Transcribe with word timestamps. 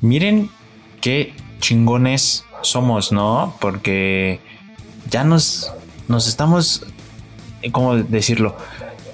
Miren 0.00 0.48
qué 1.00 1.34
chingones 1.60 2.44
somos, 2.62 3.12
¿no? 3.12 3.54
Porque 3.60 4.40
ya 5.10 5.24
nos, 5.24 5.72
nos 6.06 6.28
estamos, 6.28 6.86
¿cómo 7.72 7.96
decirlo? 7.96 8.56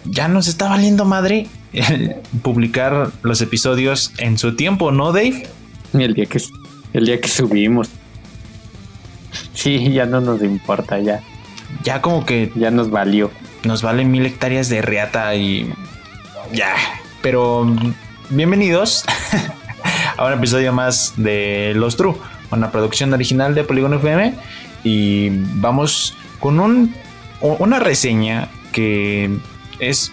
Ya 0.04 0.28
nos 0.28 0.46
está 0.46 0.68
valiendo 0.68 1.04
madre 1.04 1.48
publicar 2.42 3.10
los 3.22 3.40
episodios 3.40 4.12
en 4.18 4.38
su 4.38 4.56
tiempo, 4.56 4.92
¿no, 4.92 5.12
Dave? 5.12 5.48
El 5.92 6.14
día 6.14 6.26
que, 6.26 6.40
el 6.92 7.06
día 7.06 7.20
que 7.20 7.28
subimos. 7.28 7.88
Sí, 9.54 9.92
ya 9.92 10.06
no 10.06 10.20
nos 10.20 10.42
importa, 10.42 10.98
ya. 10.98 11.22
Ya 11.82 12.00
como 12.00 12.24
que... 12.24 12.52
Ya 12.54 12.70
nos 12.70 12.90
valió. 12.90 13.30
Nos 13.64 13.80
valen 13.80 14.10
mil 14.10 14.26
hectáreas 14.26 14.68
de 14.68 14.82
reata 14.82 15.34
y... 15.34 15.72
Ya. 16.52 16.74
Pero 17.22 17.66
bienvenidos 18.28 19.04
a 20.16 20.26
un 20.26 20.32
episodio 20.34 20.72
más 20.72 21.14
de 21.16 21.72
Los 21.74 21.96
True, 21.96 22.14
una 22.50 22.70
producción 22.70 23.12
original 23.14 23.54
de 23.54 23.64
Polygon 23.64 23.94
FM. 23.94 24.34
Y 24.84 25.30
vamos 25.54 26.14
con 26.40 26.60
un, 26.60 26.94
una 27.40 27.78
reseña 27.78 28.48
que 28.72 29.30
es 29.78 30.12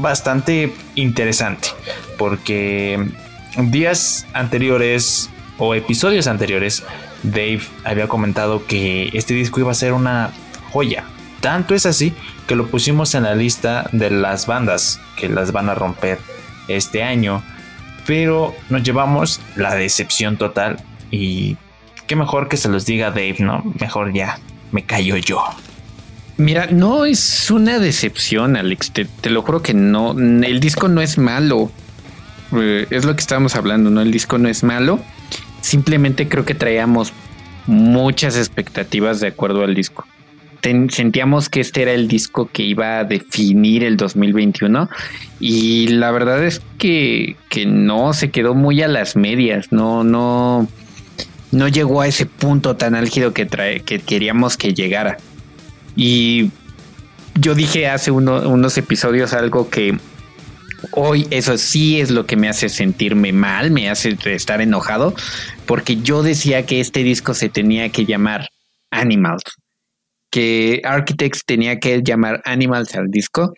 bastante 0.00 0.74
interesante 0.96 1.68
porque 2.18 3.08
días 3.56 4.26
anteriores 4.32 5.30
o 5.56 5.76
episodios 5.76 6.26
anteriores 6.26 6.82
Dave 7.22 7.60
había 7.84 8.08
comentado 8.08 8.66
que 8.66 9.10
este 9.12 9.34
disco 9.34 9.60
iba 9.60 9.70
a 9.70 9.74
ser 9.74 9.92
una 9.92 10.32
joya. 10.72 11.04
Tanto 11.40 11.74
es 11.74 11.86
así 11.86 12.12
que 12.46 12.56
lo 12.56 12.66
pusimos 12.66 13.14
en 13.14 13.24
la 13.24 13.34
lista 13.34 13.88
de 13.92 14.10
las 14.10 14.46
bandas 14.46 15.00
que 15.16 15.28
las 15.28 15.52
van 15.52 15.68
a 15.68 15.74
romper 15.74 16.18
este 16.66 17.02
año. 17.02 17.42
Pero 18.06 18.54
nos 18.70 18.82
llevamos 18.82 19.40
la 19.54 19.74
decepción 19.74 20.36
total 20.36 20.78
y 21.10 21.56
qué 22.06 22.16
mejor 22.16 22.48
que 22.48 22.56
se 22.56 22.68
los 22.68 22.86
diga 22.86 23.10
Dave, 23.10 23.36
¿no? 23.38 23.62
Mejor 23.78 24.12
ya 24.12 24.38
me 24.72 24.84
callo 24.84 25.16
yo. 25.16 25.42
Mira, 26.38 26.66
no 26.66 27.04
es 27.04 27.50
una 27.50 27.78
decepción, 27.78 28.56
Alex. 28.56 28.92
Te, 28.92 29.30
lo 29.30 29.42
juro 29.42 29.60
que 29.60 29.74
no. 29.74 30.12
El 30.12 30.60
disco 30.60 30.88
no 30.88 31.00
es 31.00 31.18
malo. 31.18 31.70
Eh, 32.56 32.86
es 32.90 33.04
lo 33.04 33.14
que 33.14 33.20
estábamos 33.20 33.56
hablando, 33.56 33.90
¿no? 33.90 34.00
El 34.00 34.12
disco 34.12 34.38
no 34.38 34.48
es 34.48 34.62
malo. 34.62 35.00
Simplemente 35.60 36.28
creo 36.28 36.44
que 36.44 36.54
traíamos 36.54 37.12
muchas 37.66 38.36
expectativas 38.36 39.20
de 39.20 39.26
acuerdo 39.26 39.64
al 39.64 39.74
disco. 39.74 40.06
Sentíamos 40.62 41.48
que 41.48 41.60
este 41.60 41.82
era 41.82 41.92
el 41.92 42.08
disco 42.08 42.50
que 42.52 42.62
iba 42.62 42.98
a 42.98 43.04
definir 43.04 43.84
el 43.84 43.96
2021 43.96 44.88
y 45.40 45.88
la 45.88 46.10
verdad 46.10 46.44
es 46.44 46.60
que, 46.78 47.36
que 47.48 47.66
no, 47.66 48.12
se 48.12 48.30
quedó 48.30 48.54
muy 48.54 48.82
a 48.82 48.88
las 48.88 49.16
medias, 49.16 49.72
no, 49.72 50.04
no, 50.04 50.68
no 51.52 51.68
llegó 51.68 52.00
a 52.00 52.08
ese 52.08 52.26
punto 52.26 52.76
tan 52.76 52.94
álgido 52.94 53.32
que, 53.32 53.46
trae, 53.46 53.80
que 53.80 54.00
queríamos 54.00 54.56
que 54.56 54.74
llegara. 54.74 55.18
Y 55.96 56.50
yo 57.34 57.54
dije 57.54 57.88
hace 57.88 58.10
unos 58.10 58.78
episodios 58.78 59.32
algo 59.32 59.70
que 59.70 59.96
hoy 60.92 61.26
eso 61.30 61.56
sí 61.58 62.00
es 62.00 62.10
lo 62.10 62.26
que 62.26 62.36
me 62.36 62.48
hace 62.48 62.68
sentirme 62.68 63.32
mal, 63.32 63.70
me 63.70 63.88
hace 63.88 64.16
estar 64.24 64.60
enojado, 64.60 65.14
porque 65.66 65.96
yo 65.96 66.22
decía 66.22 66.66
que 66.66 66.80
este 66.80 67.02
disco 67.02 67.34
se 67.34 67.48
tenía 67.48 67.88
que 67.90 68.04
llamar 68.04 68.48
Animals, 68.90 69.42
que 70.30 70.80
Architects 70.84 71.44
tenía 71.44 71.78
que 71.78 72.02
llamar 72.02 72.42
Animals 72.44 72.94
al 72.94 73.08
disco 73.08 73.52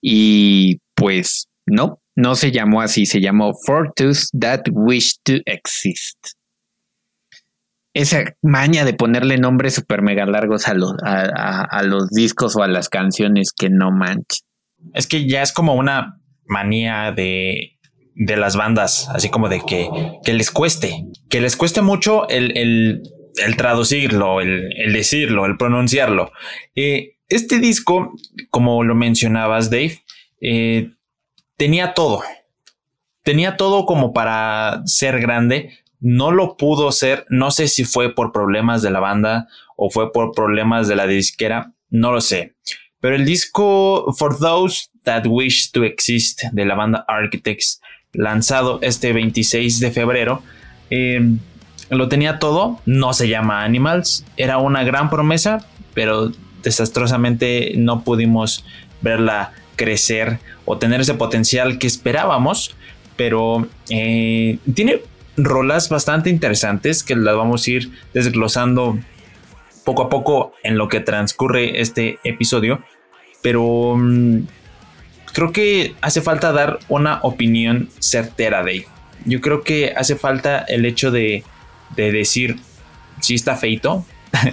y 0.00 0.78
pues 0.94 1.46
no, 1.66 2.00
no 2.14 2.34
se 2.34 2.52
llamó 2.52 2.80
así, 2.80 3.06
se 3.06 3.20
llamó 3.20 3.52
Fortunes 3.66 4.30
That 4.38 4.62
Wish 4.72 5.16
to 5.24 5.34
Exist 5.44 6.36
esa 7.96 8.24
maña 8.42 8.84
de 8.84 8.92
ponerle 8.92 9.38
nombres 9.38 9.74
super 9.74 10.02
mega 10.02 10.26
largos 10.26 10.68
a 10.68 10.74
los, 10.74 10.92
a, 11.02 11.82
los 11.82 12.10
discos 12.10 12.54
o 12.54 12.62
a 12.62 12.68
las 12.68 12.90
canciones 12.90 13.52
que 13.56 13.70
no 13.70 13.90
manches. 13.90 14.44
Es 14.92 15.06
que 15.06 15.26
ya 15.26 15.40
es 15.40 15.50
como 15.50 15.74
una 15.74 16.20
manía 16.44 17.10
de, 17.16 17.78
de 18.14 18.36
las 18.36 18.54
bandas, 18.54 19.08
así 19.08 19.30
como 19.30 19.48
de 19.48 19.62
que, 19.66 19.88
que, 20.22 20.34
les 20.34 20.50
cueste, 20.50 21.06
que 21.30 21.40
les 21.40 21.56
cueste 21.56 21.80
mucho 21.80 22.28
el, 22.28 22.58
el, 22.58 23.02
el 23.44 23.56
traducirlo, 23.56 24.40
el, 24.40 24.92
decirlo, 24.92 25.46
el 25.46 25.56
pronunciarlo. 25.56 26.32
Eh, 26.74 27.16
este 27.28 27.58
disco, 27.58 28.12
como 28.50 28.84
lo 28.84 28.94
mencionabas, 28.94 29.70
Dave, 29.70 30.02
eh, 30.40 30.90
tenía 31.56 31.94
todo. 31.94 32.22
Tenía 33.22 33.56
todo 33.56 33.86
como 33.86 34.12
para 34.12 34.82
ser 34.86 35.20
grande, 35.20 35.70
no 36.00 36.30
lo 36.30 36.56
pudo 36.56 36.92
ser, 36.92 37.26
no 37.28 37.50
sé 37.50 37.66
si 37.66 37.84
fue 37.84 38.14
por 38.14 38.32
problemas 38.32 38.82
de 38.82 38.90
la 38.90 39.00
banda 39.00 39.48
o 39.76 39.90
fue 39.90 40.12
por 40.12 40.32
problemas 40.32 40.86
de 40.86 40.96
la 40.96 41.06
disquera, 41.06 41.72
no 41.90 42.12
lo 42.12 42.20
sé. 42.20 42.54
Pero 43.00 43.16
el 43.16 43.24
disco 43.24 44.12
For 44.16 44.38
Those 44.38 44.86
That 45.04 45.26
Wish 45.26 45.72
to 45.72 45.84
Exist 45.84 46.44
de 46.52 46.64
la 46.64 46.74
banda 46.74 47.04
Architects, 47.08 47.80
lanzado 48.12 48.78
este 48.82 49.12
26 49.12 49.80
de 49.80 49.90
febrero, 49.90 50.42
em, 50.90 51.38
lo 51.90 52.08
tenía 52.08 52.38
todo, 52.38 52.80
no 52.86 53.12
se 53.12 53.28
llama 53.28 53.64
Animals, 53.64 54.24
era 54.36 54.58
una 54.58 54.84
gran 54.84 55.10
promesa, 55.10 55.66
pero 55.94 56.32
desastrosamente 56.62 57.74
no 57.76 58.02
pudimos 58.02 58.64
verla 59.00 59.52
crecer 59.76 60.40
o 60.64 60.78
tener 60.78 61.00
ese 61.00 61.14
potencial 61.14 61.78
que 61.78 61.86
esperábamos, 61.86 62.74
pero 63.16 63.68
eh, 63.88 64.58
tiene 64.74 65.02
rolas 65.36 65.88
bastante 65.88 66.30
interesantes 66.30 67.02
que 67.02 67.14
las 67.14 67.36
vamos 67.36 67.66
a 67.66 67.70
ir 67.70 67.90
desglosando 68.14 68.98
poco 69.84 70.02
a 70.02 70.08
poco 70.08 70.54
en 70.64 70.76
lo 70.76 70.88
que 70.88 71.00
transcurre 71.00 71.80
este 71.80 72.18
episodio. 72.24 72.82
Pero 73.42 73.94
mm, 73.96 74.40
creo 75.32 75.52
que 75.52 75.94
hace 76.00 76.20
falta 76.20 76.52
dar 76.52 76.80
una 76.88 77.20
opinión 77.22 77.88
certera 78.00 78.64
de 78.64 78.86
Yo 79.24 79.40
creo 79.40 79.62
que 79.62 79.92
hace 79.96 80.16
falta 80.16 80.58
el 80.60 80.84
hecho 80.84 81.10
de, 81.10 81.44
de 81.94 82.12
decir 82.12 82.56
si 83.20 83.34
está 83.34 83.56
feito. 83.56 84.04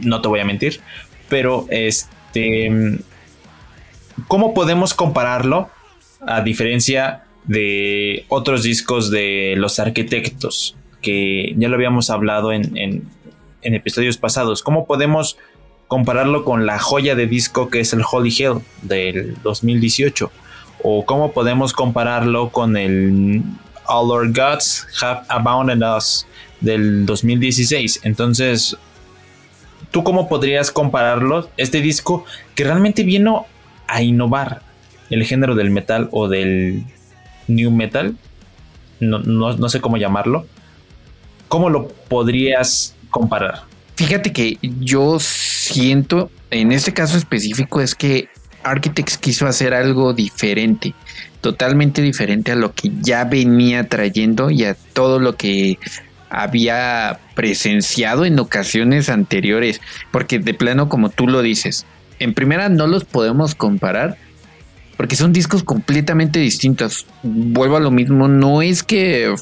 no 0.00 0.20
te 0.20 0.28
voy 0.28 0.40
a 0.40 0.44
mentir. 0.44 0.80
Pero 1.28 1.66
este. 1.70 2.98
¿Cómo 4.28 4.54
podemos 4.54 4.94
compararlo? 4.94 5.68
A 6.26 6.40
diferencia 6.40 7.24
de 7.44 8.24
otros 8.28 8.62
discos 8.62 9.10
de 9.10 9.54
los 9.56 9.78
arquitectos, 9.78 10.76
que 11.02 11.54
ya 11.56 11.68
lo 11.68 11.76
habíamos 11.76 12.10
hablado 12.10 12.52
en, 12.52 12.76
en, 12.76 13.04
episodios 13.62 14.16
pasados. 14.16 14.62
¿Cómo 14.62 14.86
podemos 14.86 15.38
compararlo 15.88 16.44
con 16.44 16.66
la 16.66 16.78
joya 16.78 17.14
de 17.14 17.26
disco 17.26 17.68
que 17.68 17.80
es 17.80 17.92
el 17.92 18.02
Holy 18.10 18.34
Hell 18.36 18.58
del 18.82 19.36
2018? 19.42 20.30
¿O 20.82 21.04
cómo 21.04 21.32
podemos 21.32 21.72
compararlo 21.72 22.50
con 22.50 22.76
el 22.76 23.42
All 23.86 24.10
Our 24.10 24.32
Gods 24.32 24.86
Have 25.02 25.22
Abounded 25.28 25.82
Us 25.82 26.26
del 26.60 27.06
2016? 27.06 28.00
Entonces, 28.04 28.76
¿tú 29.90 30.04
cómo 30.04 30.28
podrías 30.28 30.70
compararlo? 30.70 31.48
Este 31.56 31.80
disco 31.80 32.24
que 32.54 32.64
realmente 32.64 33.02
vino 33.02 33.46
a 33.88 34.02
innovar 34.02 34.62
el 35.10 35.24
género 35.24 35.54
del 35.54 35.70
metal 35.70 36.08
o 36.12 36.28
del 36.28 36.84
new 37.48 37.70
metal, 37.70 38.16
no, 39.00 39.68
sé 39.68 39.80
cómo 39.80 39.96
llamarlo, 39.96 40.46
¿cómo 41.48 41.70
lo 41.70 41.88
podrías 41.88 42.94
comparar? 43.10 43.62
Fíjate 43.94 44.32
que 44.32 44.58
yo 44.62 45.18
siento, 45.20 46.30
en 46.50 46.72
este 46.72 46.92
caso 46.92 47.16
específico, 47.16 47.80
es 47.80 47.94
que 47.94 48.28
Architects 48.62 49.16
quiso 49.16 49.46
hacer 49.46 49.74
algo 49.74 50.12
diferente, 50.12 50.94
totalmente 51.40 52.02
diferente 52.02 52.52
a 52.52 52.56
lo 52.56 52.74
que 52.74 52.90
ya 53.00 53.24
venía 53.24 53.88
trayendo 53.88 54.50
y 54.50 54.64
a 54.64 54.74
todo 54.74 55.18
lo 55.18 55.36
que 55.36 55.78
había 56.30 57.20
presenciado 57.34 58.24
en 58.24 58.38
ocasiones 58.38 59.08
anteriores, 59.08 59.80
porque 60.10 60.38
de 60.38 60.54
plano, 60.54 60.88
como 60.88 61.10
tú 61.10 61.26
lo 61.26 61.42
dices, 61.42 61.86
en 62.18 62.34
primera 62.34 62.68
no 62.68 62.86
los 62.86 63.04
podemos 63.04 63.54
comparar 63.54 64.16
porque 64.96 65.16
son 65.16 65.32
discos 65.32 65.62
completamente 65.62 66.38
distintos. 66.38 67.06
Vuelvo 67.22 67.76
a 67.76 67.80
lo 67.80 67.90
mismo, 67.90 68.28
no 68.28 68.62
es 68.62 68.82
que 68.82 69.34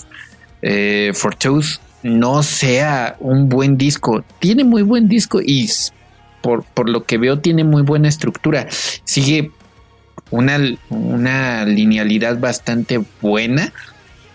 eh, 0.63 1.13
Fortunes 1.15 1.81
no 2.03 2.43
sea 2.43 3.17
un 3.21 3.49
buen 3.49 3.79
disco, 3.79 4.25
tiene 4.41 4.65
muy 4.65 4.83
buen 4.83 5.09
disco 5.09 5.41
y 5.41 5.71
por, 6.43 6.65
por 6.65 6.91
lo 6.91 7.05
que 7.05 7.17
veo 7.17 7.39
tiene 7.39 7.65
muy 7.65 7.83
buena 7.83 8.09
estructura, 8.09 8.67
sigue 9.05 9.51
una, 10.31 10.59
una 10.91 11.65
linealidad 11.65 12.39
bastante 12.39 13.03
buena 13.23 13.73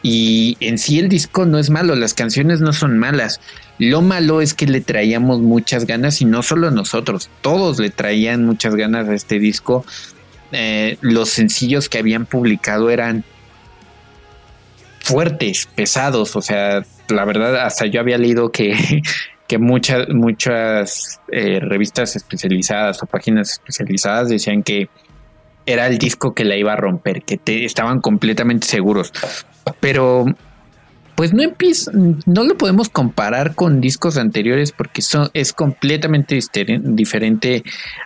y 0.02 0.58
en 0.60 0.78
sí 0.78 1.00
el 1.00 1.10
disco 1.10 1.46
no 1.46 1.60
es 1.60 1.70
malo, 1.70 1.96
las 1.96 2.14
canciones 2.14 2.62
no 2.62 2.74
son 2.74 2.98
malas. 2.98 3.42
Lo 3.80 4.02
malo 4.02 4.42
es 4.42 4.54
que 4.54 4.66
le 4.68 4.82
traíamos 4.82 5.40
muchas 5.40 5.86
ganas 5.86 6.22
y 6.22 6.26
no 6.26 6.44
solo 6.44 6.72
nosotros, 6.72 7.30
todos 7.42 7.80
le 7.80 7.90
traían 7.90 8.46
muchas 8.46 8.76
ganas 8.76 9.08
a 9.08 9.14
este 9.14 9.40
disco 9.40 9.86
eh, 10.52 10.98
los 11.02 11.30
sencillos 11.30 11.90
que 11.90 12.00
habían 12.00 12.26
publicado 12.26 12.90
eran 12.90 13.24
fuertes, 15.02 15.68
pesados, 15.76 16.36
o 16.36 16.42
sea, 16.42 16.84
la 17.08 17.26
verdad 17.26 17.62
hasta 17.62 17.86
yo 17.86 18.00
había 18.00 18.18
leído 18.18 18.52
que, 18.52 19.02
que 19.48 19.60
muchas, 19.60 20.10
muchas 20.10 21.22
eh, 21.32 21.60
revistas 21.60 22.16
especializadas 22.16 23.04
o 23.04 23.06
páginas 23.06 23.52
especializadas 23.52 24.30
decían 24.30 24.64
que 24.64 24.90
era 25.68 25.86
el 25.86 26.00
disco 26.00 26.34
que 26.34 26.46
la 26.46 26.56
iba 26.56 26.74
a 26.74 26.78
romper, 26.78 27.22
que 27.22 27.40
estaban 27.46 28.02
completamente 28.02 28.66
seguros. 28.66 29.14
Pero 29.80 30.26
pues 31.20 31.34
no 31.34 31.44
empieza, 31.44 31.92
no 31.94 32.46
lo 32.46 32.58
podemos 32.58 32.88
comparar 32.88 33.54
con 33.54 33.82
discos 33.82 34.16
anteriores 34.16 34.72
porque 34.72 35.02
son, 35.02 35.30
es 35.34 35.52
completamente 35.52 36.40
diferente 36.82 37.62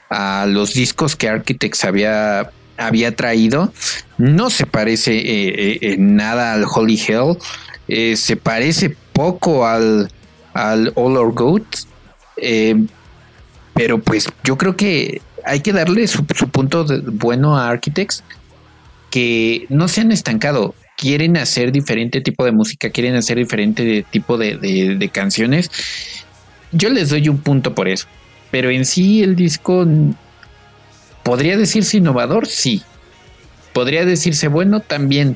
a 0.09 0.47
los 0.47 0.73
discos 0.73 1.15
que 1.15 1.29
Architects 1.29 1.85
había, 1.85 2.49
había 2.75 3.15
traído. 3.15 3.71
No 4.17 4.49
se 4.49 4.65
parece 4.65 5.15
eh, 5.15 5.77
eh, 5.79 5.95
nada 5.99 6.53
al 6.53 6.65
Holy 6.65 6.99
Hell, 7.07 7.37
eh, 7.87 8.15
se 8.15 8.35
parece 8.35 8.97
poco 9.13 9.67
al, 9.67 10.11
al 10.55 10.91
All 10.95 11.15
Our 11.15 11.33
Goats, 11.35 11.87
pero 13.75 13.99
pues 13.99 14.25
yo 14.43 14.57
creo 14.57 14.75
que 14.75 15.21
hay 15.45 15.59
que 15.59 15.71
darle 15.71 16.07
su 16.07 16.25
punto 16.25 16.87
bueno 17.11 17.59
a 17.59 17.69
Architects 17.69 18.23
que 19.11 19.67
no 19.69 19.87
se 19.87 20.01
han 20.01 20.11
estancado 20.11 20.73
quieren 21.03 21.35
hacer 21.35 21.73
diferente 21.73 22.21
tipo 22.21 22.45
de 22.45 22.53
música, 22.53 22.89
quieren 22.89 23.15
hacer 23.15 23.37
diferente 23.37 24.05
tipo 24.09 24.37
de, 24.37 25.09
canciones, 25.11 25.69
yo 26.71 26.89
les 26.89 27.09
doy 27.09 27.27
un 27.27 27.39
punto 27.39 27.75
por 27.75 27.89
eso. 27.89 28.07
Pero 28.51 28.69
en 28.69 28.85
sí 28.85 29.21
el 29.21 29.35
disco 29.35 29.85
podría 31.23 31.57
decirse 31.57 31.97
innovador, 31.97 32.47
sí. 32.47 32.83
Podría 33.73 34.05
decirse 34.05 34.47
bueno 34.47 34.79
también. 34.79 35.35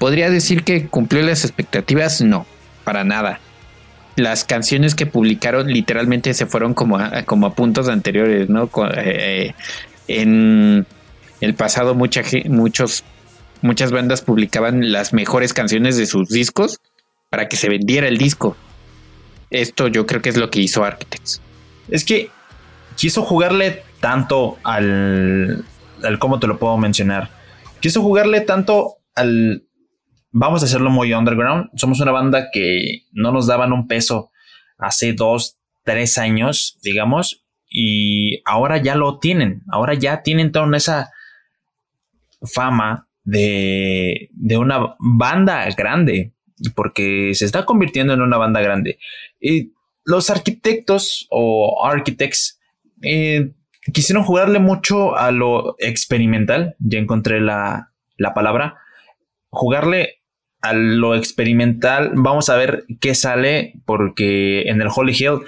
Podría 0.00 0.28
decir 0.28 0.64
que 0.64 0.88
cumplió 0.88 1.22
las 1.22 1.44
expectativas, 1.44 2.20
no, 2.20 2.44
para 2.82 3.04
nada. 3.04 3.38
Las 4.16 4.42
canciones 4.42 4.96
que 4.96 5.06
publicaron 5.06 5.68
literalmente 5.68 6.34
se 6.34 6.46
fueron 6.46 6.74
como 6.74 6.98
a, 6.98 7.22
como 7.22 7.46
a 7.46 7.54
puntos 7.54 7.88
anteriores, 7.88 8.48
¿no? 8.48 8.68
Eh, 8.96 9.54
en 10.08 10.84
el 11.40 11.54
pasado 11.54 11.94
mucha, 11.94 12.22
muchos 12.48 13.04
muchas 13.62 13.92
bandas 13.92 14.22
publicaban 14.22 14.92
las 14.92 15.12
mejores 15.12 15.52
canciones 15.52 15.96
de 15.96 16.06
sus 16.06 16.28
discos 16.28 16.80
para 17.30 17.48
que 17.48 17.56
se 17.56 17.68
vendiera 17.68 18.08
el 18.08 18.18
disco. 18.18 18.56
Esto 19.50 19.88
yo 19.88 20.06
creo 20.06 20.22
que 20.22 20.28
es 20.28 20.36
lo 20.36 20.50
que 20.50 20.60
hizo 20.60 20.84
Architects. 20.84 21.40
Es 21.88 22.04
que 22.04 22.30
quiso 22.96 23.22
jugarle 23.22 23.82
tanto 24.00 24.58
al, 24.64 25.64
al 26.02 26.18
¿cómo 26.18 26.38
te 26.38 26.46
lo 26.46 26.58
puedo 26.58 26.76
mencionar? 26.76 27.30
Quiso 27.80 28.02
jugarle 28.02 28.40
tanto 28.40 28.96
al, 29.14 29.64
vamos 30.30 30.62
a 30.62 30.66
hacerlo 30.66 30.90
muy 30.90 31.12
underground. 31.12 31.70
Somos 31.76 32.00
una 32.00 32.12
banda 32.12 32.48
que 32.52 33.04
no 33.12 33.32
nos 33.32 33.46
daban 33.46 33.72
un 33.72 33.86
peso 33.86 34.30
hace 34.78 35.12
dos, 35.12 35.56
tres 35.84 36.18
años, 36.18 36.78
digamos, 36.82 37.44
y 37.68 38.42
ahora 38.44 38.78
ya 38.78 38.94
lo 38.94 39.18
tienen. 39.18 39.62
Ahora 39.70 39.94
ya 39.94 40.22
tienen 40.22 40.52
toda 40.52 40.76
esa 40.76 41.10
fama 42.42 43.07
de, 43.28 44.56
una 44.56 44.96
banda 44.98 45.68
grande, 45.76 46.32
porque 46.74 47.32
se 47.34 47.44
está 47.44 47.64
convirtiendo 47.64 48.14
en 48.14 48.22
una 48.22 48.38
banda 48.38 48.60
grande. 48.60 48.98
Y 49.40 49.72
los 50.04 50.30
arquitectos 50.30 51.26
o 51.30 51.84
architects 51.84 52.60
eh, 53.02 53.52
quisieron 53.92 54.24
jugarle 54.24 54.58
mucho 54.58 55.16
a 55.16 55.30
lo 55.30 55.76
experimental, 55.78 56.76
ya 56.78 56.98
encontré 56.98 57.40
la, 57.40 57.92
la 58.16 58.34
palabra, 58.34 58.78
jugarle 59.50 60.20
a 60.60 60.72
lo 60.72 61.14
experimental, 61.14 62.12
vamos 62.14 62.48
a 62.48 62.56
ver 62.56 62.84
qué 63.00 63.14
sale, 63.14 63.74
porque 63.84 64.62
en 64.62 64.80
el 64.80 64.88
Holy 64.94 65.12
Hill 65.12 65.40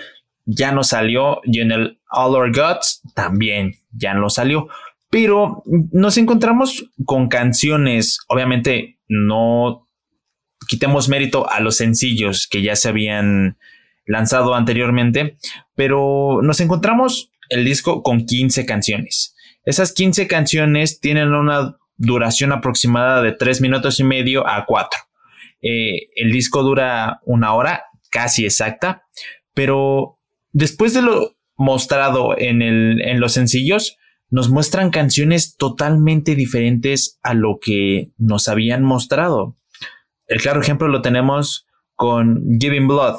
ya 0.44 0.72
no 0.72 0.84
salió 0.84 1.40
y 1.44 1.60
en 1.60 1.72
el 1.72 1.98
All 2.10 2.34
Our 2.34 2.54
Gods 2.54 3.02
también 3.14 3.74
ya 3.92 4.14
no 4.14 4.30
salió 4.30 4.68
pero 5.10 5.62
nos 5.66 6.16
encontramos 6.16 6.86
con 7.04 7.28
canciones, 7.28 8.18
obviamente 8.28 8.98
no 9.08 9.88
quitemos 10.68 11.08
mérito 11.08 11.50
a 11.50 11.60
los 11.60 11.76
sencillos 11.76 12.46
que 12.48 12.62
ya 12.62 12.76
se 12.76 12.88
habían 12.88 13.58
lanzado 14.06 14.54
anteriormente, 14.54 15.36
pero 15.74 16.40
nos 16.42 16.60
encontramos 16.60 17.32
el 17.48 17.64
disco 17.64 18.02
con 18.02 18.24
15 18.24 18.64
canciones. 18.66 19.34
Esas 19.64 19.92
15 19.92 20.28
canciones 20.28 21.00
tienen 21.00 21.34
una 21.34 21.76
duración 21.96 22.52
aproximada 22.52 23.20
de 23.20 23.32
3 23.32 23.60
minutos 23.60 24.00
y 24.00 24.04
medio 24.04 24.46
a 24.46 24.64
4. 24.64 25.00
Eh, 25.62 26.08
el 26.14 26.32
disco 26.32 26.62
dura 26.62 27.20
una 27.24 27.52
hora 27.54 27.84
casi 28.10 28.44
exacta, 28.44 29.04
pero 29.54 30.18
después 30.52 30.94
de 30.94 31.02
lo 31.02 31.36
mostrado 31.56 32.38
en, 32.38 32.62
el, 32.62 33.02
en 33.02 33.20
los 33.20 33.32
sencillos, 33.32 33.98
nos 34.30 34.48
muestran 34.48 34.90
canciones 34.90 35.56
totalmente 35.56 36.34
diferentes 36.34 37.18
a 37.22 37.34
lo 37.34 37.58
que 37.60 38.10
nos 38.16 38.48
habían 38.48 38.84
mostrado. 38.84 39.56
El 40.26 40.40
claro 40.40 40.60
ejemplo 40.60 40.88
lo 40.88 41.02
tenemos 41.02 41.66
con 41.96 42.58
Giving 42.60 42.86
Blood, 42.86 43.16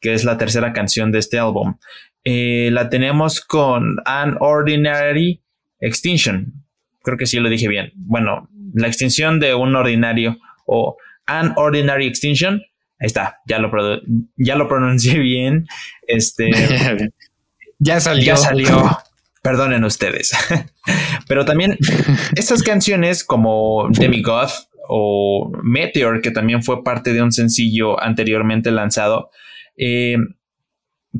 que 0.00 0.12
es 0.12 0.24
la 0.24 0.36
tercera 0.36 0.72
canción 0.72 1.12
de 1.12 1.18
este 1.18 1.38
álbum. 1.38 1.76
Eh, 2.24 2.68
la 2.72 2.90
tenemos 2.90 3.40
con 3.40 3.96
An 4.04 4.36
Ordinary 4.40 5.42
Extinction. 5.80 6.52
Creo 7.02 7.16
que 7.16 7.26
sí 7.26 7.40
lo 7.40 7.48
dije 7.48 7.66
bien. 7.66 7.92
Bueno, 7.96 8.50
la 8.74 8.86
extinción 8.86 9.40
de 9.40 9.54
un 9.54 9.74
ordinario 9.74 10.36
o 10.66 10.96
An 11.24 11.54
Ordinary 11.56 12.06
Extinction. 12.06 12.62
Ahí 12.98 13.06
está, 13.06 13.38
ya 13.46 13.58
lo, 13.58 13.70
ya 14.36 14.56
lo 14.56 14.68
pronuncié 14.68 15.18
bien. 15.18 15.66
Este, 16.06 16.50
ya 17.78 17.98
salió. 18.00 18.24
Ya 18.24 18.36
salió 18.36 18.98
perdonen 19.42 19.84
ustedes. 19.84 20.32
Pero 21.28 21.44
también 21.44 21.76
estas 22.36 22.62
canciones 22.62 23.24
como 23.24 23.88
Demigod 23.90 24.50
o 24.88 25.52
Meteor, 25.62 26.20
que 26.20 26.30
también 26.30 26.62
fue 26.62 26.82
parte 26.82 27.12
de 27.12 27.22
un 27.22 27.32
sencillo 27.32 28.00
anteriormente 28.02 28.70
lanzado, 28.70 29.30
eh, 29.76 30.16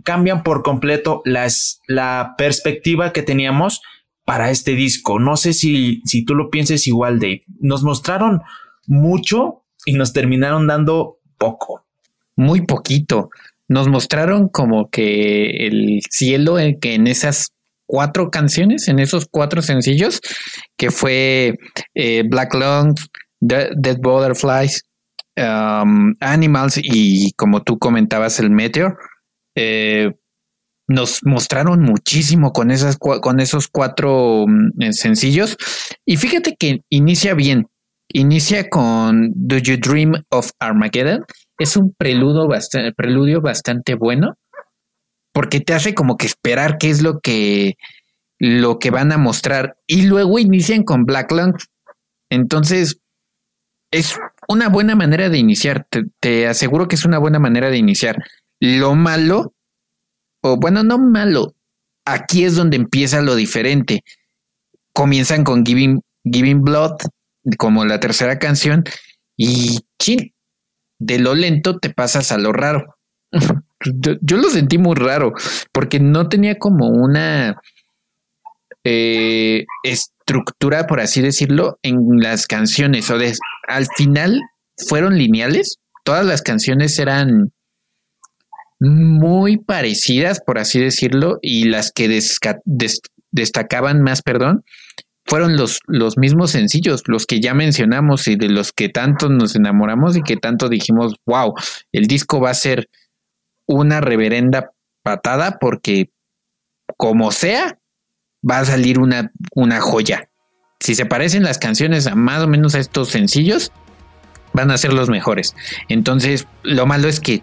cambian 0.05 0.43
por 0.43 0.63
completo 0.63 1.23
las, 1.25 1.81
la 1.87 2.35
perspectiva 2.37 3.13
que 3.13 3.23
teníamos 3.23 3.81
para 4.25 4.51
este 4.51 4.75
disco. 4.75 5.19
No 5.19 5.37
sé 5.37 5.53
si, 5.53 6.03
si 6.05 6.25
tú 6.25 6.35
lo 6.35 6.51
pienses 6.51 6.87
igual, 6.87 7.19
Dave. 7.19 7.43
Nos 7.61 7.83
mostraron 7.83 8.43
mucho 8.87 9.65
y 9.85 9.95
nos 9.95 10.13
terminaron 10.13 10.67
dando 10.67 11.19
poco. 11.39 11.87
Muy 12.37 12.63
poquito. 12.63 13.31
Nos 13.69 13.89
mostraron 13.89 14.49
como 14.49 14.91
que 14.91 15.67
el 15.67 16.01
cielo 16.11 16.59
en 16.59 16.79
que 16.79 16.95
en 16.95 17.07
esas 17.07 17.55
cuatro 17.91 18.31
canciones, 18.31 18.87
en 18.87 19.01
esos 19.01 19.27
cuatro 19.29 19.63
sencillos, 19.63 20.21
que 20.77 20.93
fue 20.93 21.59
eh, 21.95 22.23
Black 22.25 22.55
Lungs, 22.55 23.09
Dead 23.41 23.97
Butterflies, 24.01 24.85
um, 25.37 26.15
Animals 26.21 26.79
y 26.81 27.33
como 27.33 27.65
tú 27.65 27.81
comentabas, 27.81 28.39
el 28.39 28.51
Meteor. 28.51 28.97
Eh, 29.57 30.13
nos 30.87 31.21
mostraron 31.25 31.83
muchísimo 31.83 32.53
con, 32.53 32.71
esas, 32.71 32.97
con 32.97 33.41
esos 33.41 33.67
cuatro 33.67 34.45
mm, 34.47 34.83
eh, 34.83 34.93
sencillos. 34.93 35.57
Y 36.07 36.17
fíjate 36.17 36.55
que 36.57 36.83
inicia 36.91 37.35
bien. 37.35 37.67
Inicia 38.13 38.69
con 38.69 39.33
Do 39.35 39.59
You 39.59 39.79
Dream 39.79 40.13
of 40.31 40.53
Armageddon. 40.61 41.25
Es 41.59 41.77
un 41.77 41.93
preludio 41.93 42.47
bastante, 42.47 42.93
preludio 42.93 43.41
bastante 43.41 43.97
bueno 43.97 44.37
porque 45.33 45.61
te 45.61 45.75
hace 45.75 45.95
como 45.95 46.17
que 46.17 46.27
esperar 46.27 46.79
qué 46.79 46.91
es 46.91 47.03
lo 47.03 47.21
que, 47.21 47.77
lo 48.39 48.79
que 48.79 48.91
van 48.91 49.13
a 49.13 49.19
mostrar. 49.19 49.77
Y 49.87 50.03
luego 50.03 50.39
inician 50.39 50.83
con 50.83 51.05
Black 51.05 51.31
Lung. 51.33 51.57
Entonces, 52.31 53.01
es 53.93 54.17
una 54.49 54.69
buena 54.69 54.95
manera 54.95 55.29
de 55.29 55.39
iniciar. 55.39 55.87
Te, 56.21 56.47
aseguro 56.47 56.89
que 56.89 56.97
es 56.97 57.05
una 57.05 57.19
buena 57.19 57.39
manera 57.39 57.71
de 57.71 57.79
iniciar. 57.79 58.23
Lo 58.61 58.95
malo, 58.95 59.55
o 60.43 60.57
bueno, 60.57 60.83
no 60.83 60.99
malo, 60.99 61.55
aquí 62.05 62.45
es 62.45 62.57
donde 62.57 62.77
empieza 62.77 63.21
lo 63.21 63.35
diferente. 63.35 64.05
Comienzan 64.93 65.45
con 65.45 65.65
Giving, 65.65 66.01
Giving 66.25 66.63
Blood, 66.63 66.97
como 67.59 67.85
la 67.85 68.01
tercera 68.01 68.39
canción, 68.39 68.85
y 69.37 69.79
chin, 69.99 70.35
de 70.99 71.19
lo 71.19 71.35
lento 71.35 71.79
te 71.79 71.91
pasas 71.91 72.33
a 72.33 72.39
lo 72.39 72.53
raro. 72.53 72.97
yo, 73.85 74.37
lo 74.37 74.51
sentí 74.51 74.79
muy 74.79 74.95
raro 74.95 75.33
porque 75.73 76.01
no 76.01 76.29
tenía 76.29 76.59
como 76.59 76.89
una 76.89 77.61
eh, 78.85 79.65
estructura, 79.83 80.87
por 80.87 81.01
así 81.01 81.23
decirlo, 81.23 81.79
en 81.83 82.21
las 82.21 82.47
canciones. 82.47 83.11
O 83.11 83.19
al 83.69 83.87
final 83.97 84.41
fueron 84.89 85.17
lineales. 85.17 85.77
Todas 86.05 86.25
las 86.27 86.43
canciones 86.43 86.99
eran 86.99 87.53
muy 88.81 89.59
parecidas, 89.59 90.41
por 90.41 90.59
así 90.59 90.81
decirlo, 90.81 91.39
y 91.43 91.65
las 91.65 91.93
que 91.93 92.09
destacaban 93.31 94.03
más, 94.03 94.23
perdón, 94.23 94.65
fueron 95.27 95.57
los, 95.57 95.81
los 95.87 96.17
mismos 96.17 96.51
sencillos, 96.51 97.03
los 97.07 97.27
que 97.27 97.41
ya 97.41 97.55
mencionamos 97.55 98.27
y 98.27 98.37
de 98.37 98.49
los 98.49 98.73
que 98.73 98.89
tanto 98.89 99.29
nos 99.29 99.55
enamoramos 99.55 100.17
y 100.17 100.23
que 100.23 100.37
tanto 100.37 100.69
dijimos, 100.69 101.15
wow, 101.27 101.53
el 101.93 102.07
disco 102.07 102.41
va 102.41 102.51
a 102.51 102.55
ser 102.55 102.89
una 103.75 104.01
reverenda 104.01 104.73
patada 105.03 105.59
porque 105.59 106.11
como 106.97 107.33
sea, 107.33 107.79
va 108.49 108.59
a 108.59 108.65
salir 108.65 108.99
una, 108.99 109.33
una 109.55 109.81
joya. 109.81 110.29
Si 110.81 110.95
se 110.95 111.07
parecen 111.07 111.43
las 111.43 111.59
canciones 111.59 112.07
a 112.07 112.15
más 112.15 112.43
o 112.43 112.49
menos 112.49 112.75
a 112.75 112.79
estos 112.79 113.09
sencillos, 113.09 113.73
van 114.53 114.71
a 114.71 114.79
ser 114.79 114.93
los 114.93 115.09
mejores. 115.09 115.55
Entonces, 115.89 116.47
lo 116.63 116.87
malo 116.87 117.09
es 117.09 117.21
que 117.21 117.43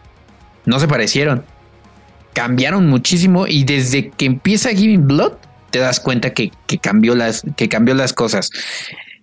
no 0.65 0.79
se 0.79 0.88
parecieron. 0.88 1.46
Cambiaron 2.34 2.88
muchísimo 2.88 3.48
y 3.48 3.63
desde 3.63 4.10
que 4.10 4.25
empieza 4.25 4.69
Giving 4.69 5.07
Blood, 5.07 5.34
te 5.69 5.79
das 5.79 6.00
cuenta 6.00 6.34
que, 6.34 6.51
cambió, 6.81 7.15
las, 7.15 7.43
que 7.55 7.69
cambió 7.69 7.93
las 7.96 8.13
cosas. 8.13 8.50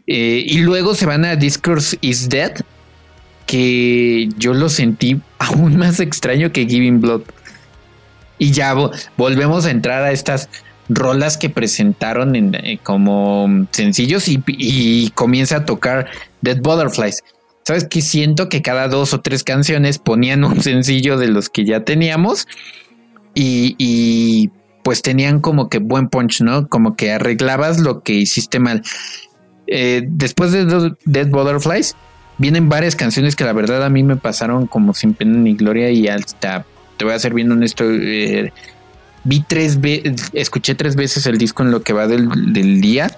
Eh, 0.06 0.44
y 0.46 0.58
luego 0.58 0.94
se 0.94 1.06
van 1.06 1.24
a 1.24 1.36
Discourse 1.36 1.96
is 2.00 2.28
Dead, 2.28 2.52
que 3.46 4.28
yo 4.36 4.54
lo 4.54 4.68
sentí 4.68 5.20
aún 5.44 5.76
más 5.76 6.00
extraño 6.00 6.52
que 6.52 6.66
Giving 6.66 7.00
Blood. 7.00 7.22
Y 8.38 8.50
ya 8.50 8.74
volvemos 9.16 9.66
a 9.66 9.70
entrar 9.70 10.02
a 10.02 10.12
estas 10.12 10.48
rolas 10.88 11.38
que 11.38 11.48
presentaron 11.50 12.34
eh, 12.54 12.78
como 12.82 13.66
sencillos 13.70 14.28
y, 14.28 15.10
comienza 15.14 15.58
a 15.58 15.64
tocar 15.64 16.08
Dead 16.42 16.60
Butterflies. 16.60 17.22
¿Sabes 17.64 17.86
que 17.88 18.02
Siento 18.02 18.48
que 18.48 18.60
cada 18.60 18.88
dos 18.88 19.14
o 19.14 19.20
tres 19.20 19.44
canciones 19.44 19.98
ponían 19.98 20.44
un 20.44 20.60
sencillo 20.60 21.16
de 21.16 21.28
los 21.28 21.48
que 21.48 21.64
ya 21.64 21.84
teníamos 21.84 22.46
y, 23.34 24.50
pues 24.82 25.00
tenían 25.00 25.40
como 25.40 25.70
que 25.70 25.78
buen 25.78 26.08
punch, 26.08 26.42
¿no? 26.42 26.68
Como 26.68 26.94
que 26.94 27.12
arreglabas 27.12 27.80
lo 27.80 28.02
que 28.02 28.12
hiciste 28.12 28.58
mal. 28.58 28.82
Eh, 29.66 30.02
después 30.06 30.52
de 30.52 30.92
Dead 31.06 31.28
Butterflies, 31.28 31.96
vienen 32.38 32.68
varias 32.68 32.96
canciones 32.96 33.36
que 33.36 33.44
la 33.44 33.52
verdad 33.52 33.84
a 33.84 33.90
mí 33.90 34.02
me 34.02 34.16
pasaron 34.16 34.66
como 34.66 34.94
sin 34.94 35.14
pena 35.14 35.38
ni 35.38 35.54
gloria 35.54 35.90
y 35.90 36.08
hasta, 36.08 36.64
te 36.96 37.04
voy 37.04 37.14
a 37.14 37.18
ser 37.18 37.34
bien 37.34 37.50
honesto, 37.50 37.84
eh, 37.88 38.52
vi 39.24 39.44
tres 39.46 39.80
veces, 39.80 40.30
escuché 40.32 40.74
tres 40.74 40.96
veces 40.96 41.26
el 41.26 41.38
disco 41.38 41.62
en 41.62 41.70
lo 41.70 41.82
que 41.82 41.92
va 41.92 42.06
del, 42.06 42.80
día 42.80 43.10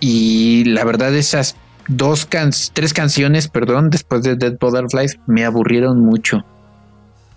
y 0.00 0.64
la 0.64 0.84
verdad 0.84 1.14
esas 1.14 1.56
dos 1.88 2.26
can 2.26 2.50
tres 2.72 2.92
canciones, 2.92 3.48
perdón, 3.48 3.90
después 3.90 4.22
de 4.22 4.36
Dead 4.36 4.56
Butterflies 4.58 5.18
me 5.26 5.44
aburrieron 5.44 6.00
mucho. 6.00 6.44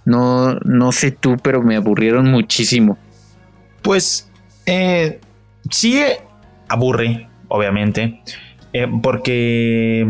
No, 0.06 0.56
no 0.63 0.94
sé 0.94 1.12
tú, 1.12 1.36
pero 1.44 1.62
me 1.62 1.75
aburrieron 1.75 2.32
muchísimo. 2.32 2.98
Pues 3.82 4.29
eh, 4.65 5.20
sí 5.70 6.01
aburre, 6.70 7.27
obviamente, 7.50 8.22
eh, 8.72 8.88
porque 9.01 10.08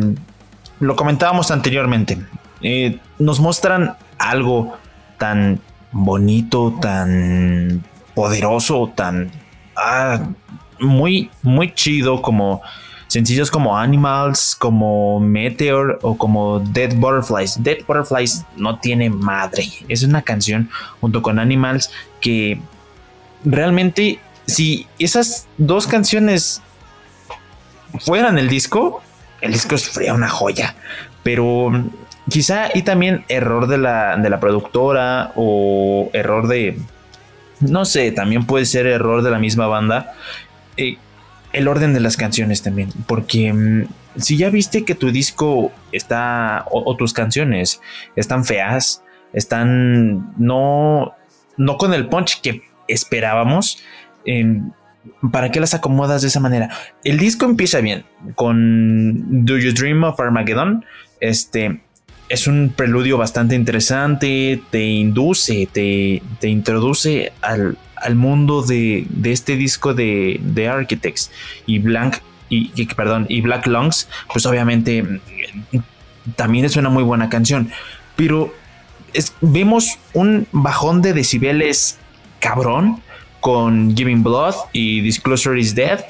lo 0.80 0.96
comentábamos 0.96 1.52
anteriormente. 1.52 2.18
Eh, 2.62 3.00
nos 3.20 3.40
muestran 3.40 3.96
algo 4.18 4.78
tan 5.18 5.60
bonito, 5.92 6.78
tan 6.82 7.84
poderoso, 8.16 8.92
tan 8.96 9.32
ah, 9.76 10.28
muy, 10.80 11.30
muy 11.42 11.74
chido 11.74 12.22
como 12.22 12.62
sencillos 13.08 13.50
como 13.50 13.78
Animals, 13.78 14.56
como 14.56 15.20
Meteor 15.20 16.00
o 16.02 16.18
como 16.18 16.60
Dead 16.60 16.94
Butterflies. 16.96 17.64
Dead 17.64 17.78
Butterflies 17.88 18.46
no 18.56 18.80
tiene 18.80 19.10
madre. 19.10 19.68
Es 19.88 20.04
una 20.04 20.22
canción 20.22 20.70
junto 21.00 21.22
con 21.22 21.40
Animals 21.40 21.92
que 22.22 22.60
realmente 23.46 24.20
si 24.46 24.88
esas 25.00 25.48
dos 25.58 25.88
canciones 25.88 26.62
fueran 28.00 28.38
el 28.38 28.50
disco, 28.50 29.02
el 29.42 29.52
disco 29.52 29.78
sería 29.78 30.14
una 30.14 30.30
joya. 30.30 30.76
Pero 31.24 31.72
quizá 32.30 32.70
y 32.74 32.84
también 32.84 33.26
error 33.28 33.68
de 33.68 33.78
la, 33.78 34.18
de 34.18 34.30
la 34.30 34.40
productora 34.40 35.32
o 35.36 36.10
error 36.14 36.48
de, 36.48 36.78
no 37.60 37.86
sé, 37.86 38.12
también 38.12 38.46
puede 38.46 38.66
ser 38.66 38.86
error 38.86 39.22
de 39.24 39.32
la 39.32 39.40
misma 39.40 39.68
banda. 39.68 40.14
Eh, 40.78 40.98
el 41.54 41.68
orden 41.68 41.94
de 41.94 42.00
las 42.00 42.18
canciones 42.18 42.62
también, 42.62 42.90
porque 43.08 43.52
mm, 43.54 43.88
si 44.18 44.38
ya 44.38 44.50
viste 44.50 44.84
que 44.86 44.96
tu 44.96 45.12
disco 45.12 45.72
está 45.92 46.66
o, 46.72 46.96
tus 46.96 47.14
canciones 47.14 47.82
están 48.16 48.46
feas, 48.46 49.04
están 49.34 50.34
no 50.38 51.14
no 51.58 51.78
con 51.78 51.94
el 51.94 52.08
punch 52.08 52.42
que 52.42 52.62
esperábamos, 52.88 53.84
em, 54.26 54.72
¿para 55.32 55.52
qué 55.52 55.60
las 55.60 55.74
acomodas 55.74 56.22
de 56.22 56.28
esa 56.28 56.40
manera? 56.40 56.70
El 57.04 57.18
disco 57.18 57.46
empieza 57.46 57.82
bien 57.82 58.06
con 58.36 59.46
Do 59.46 59.58
You 59.58 59.74
Dream 59.74 60.04
of 60.04 60.20
Armageddon, 60.20 60.86
este 61.20 61.82
es 62.30 62.48
un 62.48 62.74
preludio 62.76 63.18
bastante 63.18 63.56
interesante, 63.56 64.62
te 64.70 64.84
induce, 64.84 65.68
te, 65.72 66.22
te 66.40 66.50
introduce 66.50 67.32
al, 67.42 67.78
mundo 68.16 68.62
de, 68.62 69.08
este 69.24 69.56
disco 69.56 69.94
de, 69.94 70.40
de 70.42 70.68
Architects 70.68 71.32
y 71.66 71.82
y, 72.50 72.86
perdón, 72.96 73.26
y 73.28 73.42
Black 73.42 73.68
Lungs, 73.68 74.08
pues 74.32 74.46
obviamente 74.46 75.20
también 76.36 76.64
es 76.66 76.78
una 76.78 76.90
muy 76.90 77.04
buena 77.04 77.30
canción, 77.30 77.70
pero 78.16 78.54
vemos 79.42 80.00
un 80.14 80.48
bajón 80.52 81.02
de 81.02 81.14
decibeles 81.14 81.98
cabrón 82.40 83.02
con 83.42 83.96
Giving 83.96 84.24
Blood 84.24 84.56
y 84.74 85.02
Disclosure 85.02 85.60
is 85.60 85.76
Dead 85.76 86.04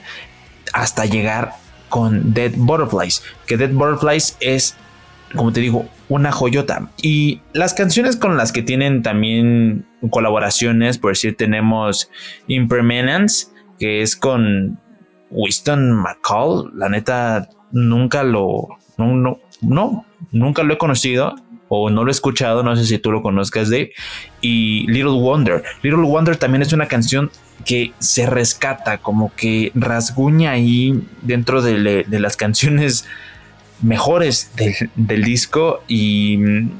hasta 0.73 1.05
llegar 1.05 1.53
con 1.89 2.33
Dead 2.33 2.51
Butterflies, 2.55 3.23
que 3.45 3.57
Dead 3.57 3.71
Butterflies 3.71 4.37
es 4.39 4.77
como 5.35 5.51
te 5.51 5.59
digo, 5.59 5.87
una 6.09 6.31
joyota. 6.31 6.89
Y 7.01 7.41
las 7.53 7.73
canciones 7.73 8.15
con 8.15 8.37
las 8.37 8.51
que 8.51 8.61
tienen 8.61 9.03
también 9.03 9.85
colaboraciones, 10.09 10.97
por 10.97 11.11
decir, 11.11 11.35
tenemos 11.35 12.09
Impermanence, 12.47 13.47
que 13.79 14.01
es 14.01 14.15
con 14.15 14.79
Winston 15.29 15.91
McCall. 15.91 16.71
La 16.75 16.89
neta, 16.89 17.49
nunca 17.71 18.23
lo, 18.23 18.67
no, 18.97 20.05
nunca 20.31 20.63
lo 20.63 20.73
he 20.73 20.77
conocido 20.77 21.35
o 21.69 21.89
no 21.89 22.03
lo 22.03 22.09
he 22.09 22.11
escuchado, 22.11 22.63
no 22.63 22.75
sé 22.75 22.85
si 22.85 22.97
tú 22.97 23.11
lo 23.11 23.21
conozcas 23.21 23.69
de, 23.69 23.93
y 24.41 24.85
Little 24.87 25.19
Wonder. 25.19 25.63
Little 25.81 26.03
Wonder 26.03 26.37
también 26.37 26.61
es 26.61 26.73
una 26.73 26.87
canción 26.87 27.31
que 27.65 27.93
se 27.99 28.25
rescata, 28.25 28.99
como 28.99 29.33
que 29.35 29.71
rasguña 29.75 30.51
ahí 30.51 31.03
dentro 31.21 31.61
de, 31.61 32.05
de 32.07 32.19
las 32.19 32.37
canciones 32.37 33.05
mejores 33.81 34.51
del, 34.95 35.23
disco 35.23 35.83
y 35.87 36.37
mm, 36.37 36.71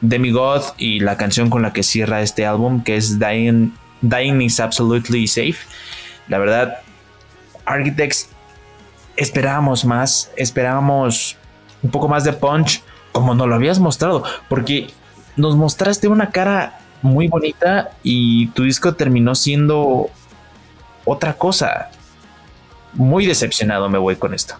Demigod 0.00 0.62
y 0.78 1.00
la 1.00 1.16
canción 1.16 1.50
con 1.50 1.62
la 1.62 1.72
que 1.72 1.82
cierra 1.82 2.22
este 2.22 2.46
álbum 2.46 2.82
que 2.82 2.96
es 2.96 3.18
Dying, 3.18 3.72
Dying 4.00 4.40
is 4.40 4.60
Absolutely 4.60 5.26
Safe. 5.26 5.58
La 6.28 6.38
verdad, 6.38 6.78
Architects 7.66 8.30
esperábamos 9.16 9.84
más, 9.84 10.30
esperábamos 10.36 11.36
un 11.82 11.90
poco 11.90 12.08
más 12.08 12.24
de 12.24 12.32
punch 12.32 12.82
como 13.12 13.34
nos 13.34 13.48
lo 13.48 13.54
habías 13.54 13.78
mostrado, 13.78 14.24
porque 14.48 14.88
nos 15.36 15.56
mostraste 15.56 16.08
una 16.08 16.30
cara 16.30 16.80
muy 17.02 17.28
bonita 17.28 17.90
y 18.02 18.48
tu 18.48 18.64
disco 18.64 18.94
terminó 18.94 19.34
siendo 19.34 20.10
otra 21.04 21.34
cosa. 21.34 21.90
Muy 22.92 23.26
decepcionado 23.26 23.88
me 23.88 23.98
voy 23.98 24.16
con 24.16 24.34
esto. 24.34 24.56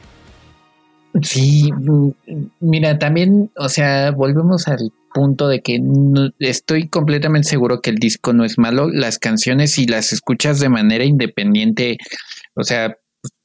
Sí, 1.23 1.71
mira, 2.61 2.99
también, 2.99 3.51
o 3.57 3.69
sea, 3.69 4.13
volvemos 4.13 4.69
al 4.69 4.93
punto 5.13 5.49
de 5.49 5.61
que 5.61 5.83
estoy 6.39 6.89
completamente 6.89 7.49
seguro 7.49 7.81
que 7.81 7.91
el 7.91 7.97
disco 7.97 8.33
no 8.33 8.45
es 8.45 8.59
malo. 8.59 8.89
Las 8.89 9.19
canciones, 9.19 9.73
si 9.73 9.87
las 9.87 10.13
escuchas 10.13 10.61
de 10.61 10.69
manera 10.69 11.05
independiente, 11.05 11.99
o 12.55 12.63
sea, 12.63 12.97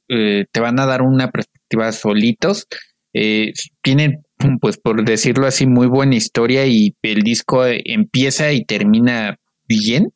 eh, 0.08 0.46
te 0.52 0.60
van 0.60 0.78
a 0.78 0.86
dar 0.86 1.02
una 1.02 1.30
perspectiva 1.30 1.90
solitos. 1.90 2.68
Eh, 3.12 3.52
tienen, 3.82 4.24
pues 4.60 4.78
por 4.78 5.04
decirlo 5.04 5.46
así, 5.46 5.66
muy 5.66 5.86
buena 5.86 6.16
historia 6.16 6.66
y 6.66 6.94
el 7.02 7.22
disco 7.22 7.64
empieza 7.66 8.52
y 8.52 8.64
termina 8.64 9.38
bien 9.68 10.12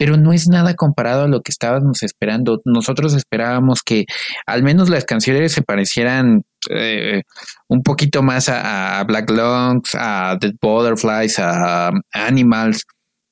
pero 0.00 0.16
no 0.16 0.32
es 0.32 0.48
nada 0.48 0.72
comparado 0.72 1.24
a 1.24 1.28
lo 1.28 1.42
que 1.42 1.52
estábamos 1.52 2.02
esperando. 2.02 2.62
Nosotros 2.64 3.12
esperábamos 3.12 3.82
que 3.82 4.06
al 4.46 4.62
menos 4.62 4.88
las 4.88 5.04
canciones 5.04 5.52
se 5.52 5.60
parecieran 5.60 6.42
eh, 6.70 7.24
un 7.68 7.82
poquito 7.82 8.22
más 8.22 8.48
a, 8.48 9.04
Black 9.04 9.28
Lungs, 9.28 9.94
a 9.94 10.38
Dead 10.40 10.54
Butterflies, 10.58 11.38
a, 11.38 11.90
Animals, 12.14 12.86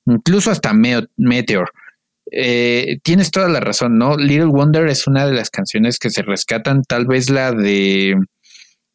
incluso 0.05 0.51
hasta 0.51 0.75
Meteor. 0.75 1.71
Eh, 2.31 2.99
tienes 3.03 3.31
toda 3.31 3.49
la 3.49 3.61
razón, 3.61 3.97
¿no? 3.97 4.19
Little 4.19 4.53
Wonder 4.53 4.89
es 4.89 5.07
una 5.07 5.27
de 5.27 5.33
las 5.33 5.49
canciones 5.49 5.99
que 5.99 6.11
se 6.11 6.21
rescatan, 6.21 6.83
tal 6.87 7.07
vez 7.07 7.31
la 7.31 7.53
de 7.53 8.15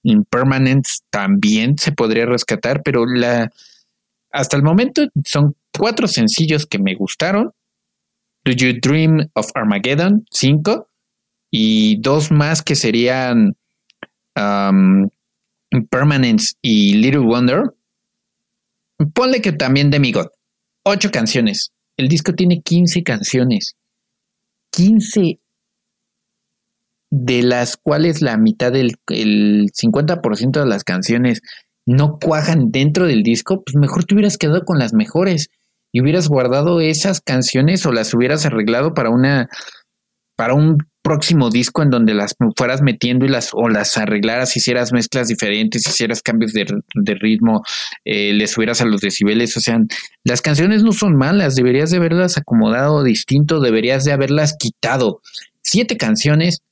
Impermanence 0.03 0.99
también 1.09 1.77
se 1.77 1.91
podría 1.91 2.25
rescatar, 2.25 2.81
pero 2.83 3.05
la 3.05 3.51
hasta 4.31 4.57
el 4.57 4.63
momento 4.63 5.07
son 5.25 5.55
cuatro 5.77 6.07
sencillos 6.07 6.65
que 6.65 6.79
me 6.79 6.95
gustaron 6.95 7.51
Do 8.43 8.51
You 8.51 8.79
Dream 8.81 9.29
of 9.33 9.49
Armageddon 9.55 10.25
5 10.31 10.87
y 11.51 11.97
dos 12.01 12.31
más 12.31 12.61
que 12.61 12.75
serían 12.75 13.55
um, 14.35 15.09
Permanence 15.89 16.55
y 16.61 16.95
Little 16.95 17.21
Wonder. 17.21 17.73
Ponle 19.13 19.41
que 19.41 19.51
también 19.51 19.91
Demigod. 19.91 20.27
Ocho 20.83 21.11
canciones. 21.11 21.71
El 21.95 22.07
disco 22.07 22.33
tiene 22.33 22.61
15 22.61 23.03
canciones. 23.03 23.75
15 24.71 25.39
de 27.15 27.43
las 27.43 27.77
cuales 27.77 28.23
la 28.23 28.37
mitad 28.37 28.71
del 28.71 28.95
el 29.09 29.69
50% 29.71 30.59
de 30.59 30.65
las 30.65 30.83
canciones 30.83 31.41
no 31.85 32.17
cuajan 32.19 32.71
dentro 32.71 33.05
del 33.05 33.21
disco, 33.21 33.61
pues 33.63 33.75
mejor 33.75 34.05
te 34.05 34.15
hubieras 34.15 34.39
quedado 34.39 34.65
con 34.65 34.79
las 34.79 34.93
mejores 34.93 35.49
y 35.91 36.01
hubieras 36.01 36.27
guardado 36.27 36.81
esas 36.81 37.21
canciones 37.21 37.85
o 37.85 37.91
las 37.91 38.15
hubieras 38.15 38.47
arreglado 38.47 38.95
para 38.95 39.11
una 39.11 39.47
para 40.35 40.55
un 40.55 40.79
próximo 41.03 41.51
disco 41.51 41.83
en 41.83 41.91
donde 41.91 42.15
las 42.15 42.35
fueras 42.57 42.81
metiendo 42.81 43.25
y 43.25 43.29
las 43.29 43.51
o 43.53 43.69
las 43.69 43.95
arreglaras, 43.99 44.57
hicieras 44.57 44.91
mezclas 44.91 45.27
diferentes, 45.27 45.85
hicieras 45.85 46.23
cambios 46.23 46.51
de, 46.53 46.65
ritmo, 47.13 47.61
eh, 48.05 48.33
le 48.33 48.47
subieras 48.47 48.81
a 48.81 48.85
los 48.85 49.01
decibeles, 49.01 49.55
o 49.55 49.59
sea, 49.59 49.77
las 50.23 50.41
canciones 50.41 50.81
no 50.81 50.93
son 50.93 51.15
malas, 51.15 51.53
deberías 51.53 51.91
de 51.91 51.97
haberlas 51.97 52.39
acomodado 52.39 53.03
distinto, 53.03 53.59
deberías 53.59 54.03
de 54.03 54.13
haberlas 54.13 54.55
quitado. 54.57 55.21
Siete 55.61 55.95
canciones 55.95 56.63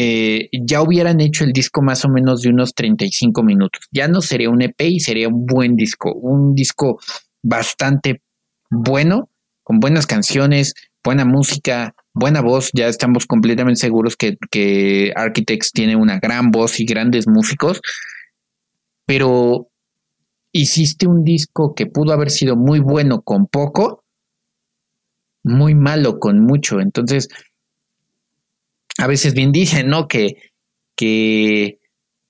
eh, 0.00 0.48
ya 0.52 0.80
hubieran 0.80 1.20
hecho 1.20 1.42
el 1.42 1.52
disco 1.52 1.82
más 1.82 2.04
o 2.04 2.08
menos 2.08 2.42
de 2.42 2.50
unos 2.50 2.72
35 2.72 3.42
minutos. 3.42 3.88
Ya 3.90 4.06
no 4.06 4.20
sería 4.20 4.48
un 4.48 4.62
EP 4.62 4.80
y 4.82 5.00
sería 5.00 5.26
un 5.26 5.44
buen 5.44 5.74
disco, 5.74 6.14
un 6.14 6.54
disco 6.54 7.00
bastante 7.42 8.22
bueno, 8.70 9.28
con 9.64 9.80
buenas 9.80 10.06
canciones, 10.06 10.74
buena 11.02 11.24
música, 11.24 11.96
buena 12.14 12.42
voz. 12.42 12.70
Ya 12.74 12.86
estamos 12.86 13.26
completamente 13.26 13.80
seguros 13.80 14.14
que, 14.16 14.36
que 14.52 15.12
Architects 15.16 15.72
tiene 15.72 15.96
una 15.96 16.20
gran 16.20 16.52
voz 16.52 16.78
y 16.78 16.84
grandes 16.84 17.26
músicos, 17.26 17.80
pero 19.04 19.66
hiciste 20.52 21.08
un 21.08 21.24
disco 21.24 21.74
que 21.74 21.86
pudo 21.86 22.12
haber 22.12 22.30
sido 22.30 22.54
muy 22.54 22.78
bueno 22.78 23.22
con 23.22 23.48
poco, 23.48 24.04
muy 25.42 25.74
malo 25.74 26.20
con 26.20 26.38
mucho. 26.38 26.78
Entonces, 26.78 27.26
a 28.98 29.06
veces 29.06 29.32
bien 29.32 29.52
dicen, 29.52 29.88
¿no? 29.88 30.06
Que, 30.08 30.34
que 30.96 31.78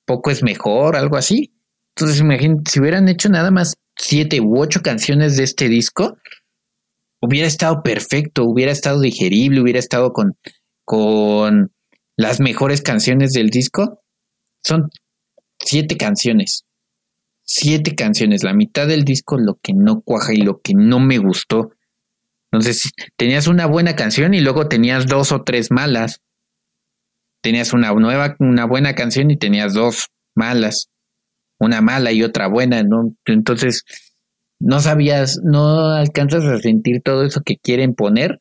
poco 0.07 0.31
es 0.31 0.43
mejor, 0.43 0.97
algo 0.97 1.17
así. 1.17 1.53
Entonces, 1.97 2.21
imagínate, 2.21 2.71
si 2.71 2.81
hubieran 2.81 3.09
hecho 3.09 3.29
nada 3.29 3.51
más 3.51 3.75
siete 3.97 4.41
u 4.41 4.61
ocho 4.61 4.81
canciones 4.83 5.37
de 5.37 5.45
este 5.45 5.69
disco, 5.69 6.17
hubiera 7.21 7.49
estado 7.49 7.83
perfecto, 7.83 8.45
hubiera 8.45 8.71
estado 8.71 9.01
digerible, 9.01 9.61
hubiera 9.61 9.79
estado 9.79 10.13
con, 10.13 10.37
con 10.85 11.73
las 12.17 12.41
mejores 12.41 12.83
canciones 12.83 13.33
del 13.33 13.51
disco. 13.51 14.03
Son 14.63 14.91
siete 15.59 15.97
canciones. 15.97 16.65
Siete 17.43 17.95
canciones, 17.95 18.45
la 18.45 18.53
mitad 18.53 18.87
del 18.87 19.05
disco 19.05 19.39
lo 19.39 19.59
que 19.63 19.73
no 19.75 20.03
cuaja 20.03 20.35
y 20.35 20.43
lo 20.43 20.61
que 20.61 20.75
no 20.75 21.01
me 21.01 21.17
gustó. 21.17 21.71
Entonces, 22.53 22.93
tenías 23.17 23.47
una 23.47 23.67
buena 23.67 23.97
canción 23.97 24.35
y 24.35 24.41
luego 24.41 24.69
tenías 24.69 25.07
dos 25.07 25.33
o 25.33 25.43
tres 25.43 25.71
malas. 25.71 26.21
Tenías 27.43 27.73
una 27.73 27.93
nueva, 27.93 28.37
una 28.39 28.67
buena 28.67 28.95
canción 28.95 29.31
y 29.31 29.39
tenías 29.39 29.75
dos 29.75 30.09
malas. 30.35 30.91
Una 31.61 31.81
mala 31.81 32.13
y 32.13 32.23
otra 32.23 32.49
buena, 32.49 32.83
¿no? 32.83 33.15
Entonces, 33.25 33.85
no 34.61 34.81
sabías, 34.81 35.41
no 35.43 35.91
alcanzas 35.91 36.45
a 36.45 36.59
sentir 36.59 37.03
todo 37.03 37.25
eso 37.25 37.41
que 37.45 37.57
quieren 37.57 37.95
poner 37.95 38.39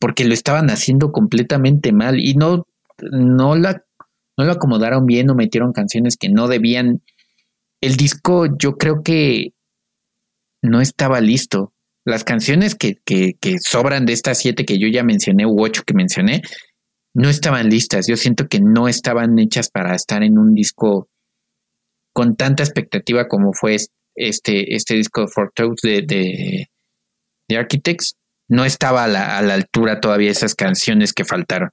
porque 0.00 0.24
lo 0.24 0.34
estaban 0.34 0.70
haciendo 0.70 1.12
completamente 1.12 1.92
mal 1.92 2.18
y 2.18 2.34
no, 2.34 2.66
no, 3.12 3.54
la, 3.54 3.84
no 4.36 4.44
lo 4.44 4.52
acomodaron 4.52 5.04
bien 5.04 5.30
o 5.30 5.34
metieron 5.34 5.72
canciones 5.72 6.16
que 6.16 6.30
no 6.30 6.48
debían. 6.48 7.02
El 7.80 7.96
disco 7.96 8.46
yo 8.58 8.76
creo 8.76 9.02
que 9.02 9.52
no 10.62 10.80
estaba 10.80 11.20
listo. 11.20 11.74
Las 12.06 12.24
canciones 12.24 12.74
que, 12.74 12.94
que, 13.04 13.34
que 13.38 13.58
sobran 13.60 14.06
de 14.06 14.14
estas 14.14 14.38
siete 14.38 14.64
que 14.64 14.78
yo 14.78 14.88
ya 14.88 15.04
mencioné 15.04 15.44
u 15.44 15.60
ocho 15.60 15.82
que 15.86 15.92
mencioné, 15.92 16.40
no 17.14 17.28
estaban 17.28 17.68
listas. 17.68 18.06
Yo 18.06 18.16
siento 18.16 18.48
que 18.48 18.60
no 18.60 18.88
estaban 18.88 19.38
hechas 19.38 19.70
para 19.70 19.94
estar 19.94 20.22
en 20.22 20.38
un 20.38 20.54
disco 20.54 21.08
con 22.12 22.36
tanta 22.36 22.62
expectativa 22.62 23.28
como 23.28 23.52
fue 23.52 23.76
este, 24.16 24.74
este 24.74 24.94
disco 24.94 25.26
For 25.28 25.52
Toes 25.54 25.80
de, 25.82 26.66
de, 27.48 27.56
Architects, 27.56 28.16
no 28.48 28.64
estaba 28.64 29.04
a 29.04 29.08
la, 29.08 29.54
altura 29.54 30.00
todavía 30.00 30.30
esas 30.30 30.54
canciones 30.54 31.12
que 31.12 31.24
faltaron. 31.24 31.70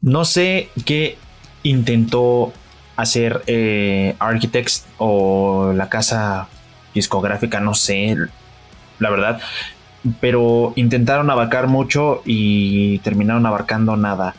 No 0.00 0.24
sé 0.24 0.68
qué 0.84 1.16
intentó 1.62 2.52
hacer 2.96 3.42
eh, 3.46 4.14
Architects 4.18 4.86
o 4.98 5.72
la 5.74 5.88
casa 5.88 6.48
discográfica, 6.94 7.60
no 7.60 7.74
sé, 7.74 8.16
la 8.98 9.10
verdad, 9.10 9.40
pero 10.20 10.72
intentaron 10.76 11.30
abarcar 11.30 11.66
mucho 11.66 12.22
y 12.24 12.98
terminaron 13.00 13.46
abarcando 13.46 13.96
nada. 13.96 14.34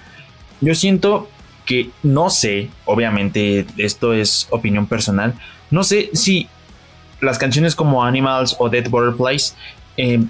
Yo 0.62 0.76
siento 0.76 1.30
que 1.66 1.90
no 2.04 2.30
sé, 2.30 2.70
obviamente 2.86 3.66
esto 3.78 4.14
es 4.14 4.48
opinión 4.50 4.88
personal, 4.88 5.36
no 5.72 5.84
sé 5.84 6.10
si 6.14 6.48
las 7.22 7.38
canciones 7.38 7.76
como 7.76 8.04
Animals 8.04 8.56
o 8.60 8.70
Dead 8.70 8.90
Butterflies 8.90 9.56
eh, 9.98 10.24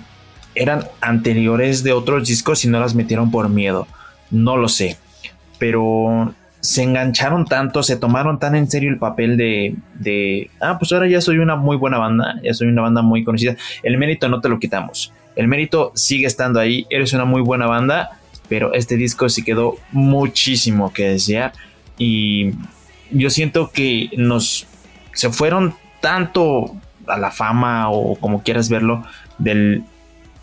eran 0.56 0.86
anteriores 1.02 1.84
de 1.84 1.94
otros 1.94 2.28
discos 2.28 2.66
y 2.66 2.68
no 2.68 2.80
las 2.80 2.96
metieron 2.96 3.32
por 3.32 3.50
miedo. 3.50 3.88
No 4.32 4.58
lo 4.58 4.68
sé. 4.68 4.98
Pero 5.58 6.34
se 6.60 6.84
engancharon 6.84 7.46
tanto, 7.46 7.84
se 7.84 7.96
tomaron 7.96 8.40
tan 8.40 8.56
en 8.56 8.70
serio 8.70 8.90
el 8.90 8.98
papel 8.98 9.38
de, 9.38 9.76
de, 9.94 10.50
ah, 10.60 10.78
pues 10.78 10.92
ahora 10.92 11.08
ya 11.08 11.22
soy 11.22 11.38
una 11.38 11.56
muy 11.56 11.78
buena 11.78 11.98
banda, 11.98 12.40
ya 12.44 12.54
soy 12.54 12.68
una 12.68 12.82
banda 12.82 13.02
muy 13.02 13.24
conocida. 13.24 13.56
El 13.84 13.98
mérito 13.98 14.28
no 14.28 14.42
te 14.42 14.50
lo 14.50 14.60
quitamos. 14.60 15.14
El 15.40 15.48
mérito 15.48 15.94
sigue 15.96 16.28
estando 16.28 16.60
ahí, 16.60 16.86
eres 16.90 17.14
una 17.14 17.24
muy 17.24 17.42
buena 17.42 17.66
banda, 17.66 18.20
pero 18.50 18.74
este 18.74 18.98
disco 18.98 19.30
sí 19.30 19.42
quedó 19.42 19.78
muchísimo 19.94 20.92
que 20.92 21.12
desear. 21.12 21.54
Y 21.98 22.52
yo 23.10 23.30
siento 23.30 23.72
que 23.72 24.10
nos 24.18 24.68
se 25.14 25.30
fueron 25.30 25.76
tanto 26.02 26.76
a 27.08 27.18
la 27.18 27.32
fama 27.32 27.90
o 27.90 28.18
como 28.18 28.44
quieras 28.44 28.68
verlo, 28.68 29.06
del, 29.38 29.86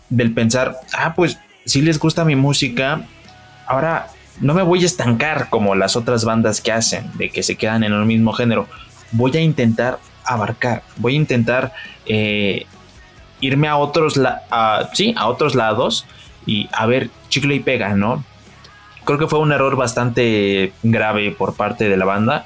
del 0.09 0.33
pensar, 0.33 0.77
ah, 0.97 1.13
pues 1.15 1.37
si 1.63 1.83
les 1.83 1.99
gusta 1.99 2.25
mi 2.25 2.35
música, 2.35 3.05
ahora 3.67 4.07
no 4.41 4.55
me 4.55 4.63
voy 4.63 4.81
a 4.81 4.87
estancar 4.87 5.51
como 5.51 5.75
las 5.75 5.95
otras 5.95 6.25
bandas 6.25 6.59
que 6.59 6.71
hacen, 6.71 7.05
de 7.19 7.29
que 7.29 7.43
se 7.43 7.55
quedan 7.55 7.83
en 7.83 7.93
el 7.93 8.05
mismo 8.05 8.33
género. 8.33 8.67
Voy 9.11 9.37
a 9.37 9.41
intentar 9.41 9.99
abarcar, 10.25 10.81
voy 10.95 11.13
a 11.13 11.17
intentar 11.17 11.73
eh, 12.07 12.65
irme 13.41 13.67
a 13.67 13.77
otros, 13.77 14.19
sí, 14.93 15.13
a 15.17 15.27
otros 15.27 15.55
lados 15.55 16.05
y 16.45 16.69
a 16.71 16.85
ver 16.85 17.09
chicle 17.29 17.55
y 17.55 17.59
pega, 17.59 17.95
¿no? 17.95 18.23
Creo 19.05 19.19
que 19.19 19.27
fue 19.27 19.39
un 19.39 19.51
error 19.51 19.75
bastante 19.75 20.73
grave 20.83 21.31
por 21.31 21.55
parte 21.55 21.87
de 21.89 21.97
la 21.97 22.05
banda 22.05 22.45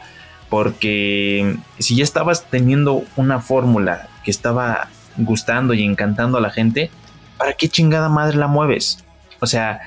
porque 0.49 1.55
si 1.79 1.95
ya 1.95 2.03
estabas 2.03 2.45
teniendo 2.49 3.03
una 3.15 3.39
fórmula 3.39 4.09
que 4.23 4.31
estaba 4.31 4.89
gustando 5.17 5.73
y 5.73 5.83
encantando 5.83 6.37
a 6.37 6.41
la 6.41 6.49
gente, 6.49 6.91
¿para 7.37 7.53
qué 7.53 7.69
chingada 7.69 8.09
madre 8.09 8.37
la 8.37 8.47
mueves? 8.47 9.03
O 9.39 9.47
sea, 9.47 9.79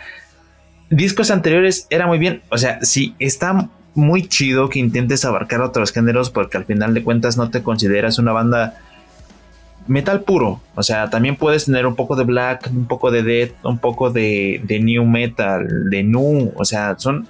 discos 0.90 1.30
anteriores 1.30 1.86
era 1.90 2.06
muy 2.06 2.18
bien. 2.18 2.42
O 2.48 2.58
sea, 2.58 2.78
sí, 2.82 3.14
está 3.18 3.68
muy 3.94 4.26
chido 4.26 4.68
que 4.68 4.78
intentes 4.78 5.24
abarcar 5.24 5.60
otros 5.60 5.92
géneros 5.92 6.30
porque 6.30 6.56
al 6.56 6.64
final 6.64 6.94
de 6.94 7.04
cuentas 7.04 7.36
no 7.36 7.50
te 7.50 7.62
consideras 7.62 8.18
una 8.18 8.32
banda 8.32 8.80
metal 9.86 10.22
puro. 10.22 10.60
O 10.74 10.82
sea, 10.82 11.10
también 11.10 11.36
puedes 11.36 11.66
tener 11.66 11.86
un 11.86 11.94
poco 11.94 12.16
de 12.16 12.24
black, 12.24 12.70
un 12.70 12.86
poco 12.86 13.10
de 13.10 13.22
death, 13.22 13.52
un 13.64 13.78
poco 13.78 14.10
de, 14.10 14.60
new 14.82 15.04
metal, 15.04 15.90
de 15.90 16.02
nu. 16.02 16.52
O 16.56 16.64
sea, 16.64 16.94
son... 16.98 17.26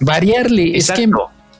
Variarle. 0.00 0.76
es 0.76 0.90
que... 0.90 1.08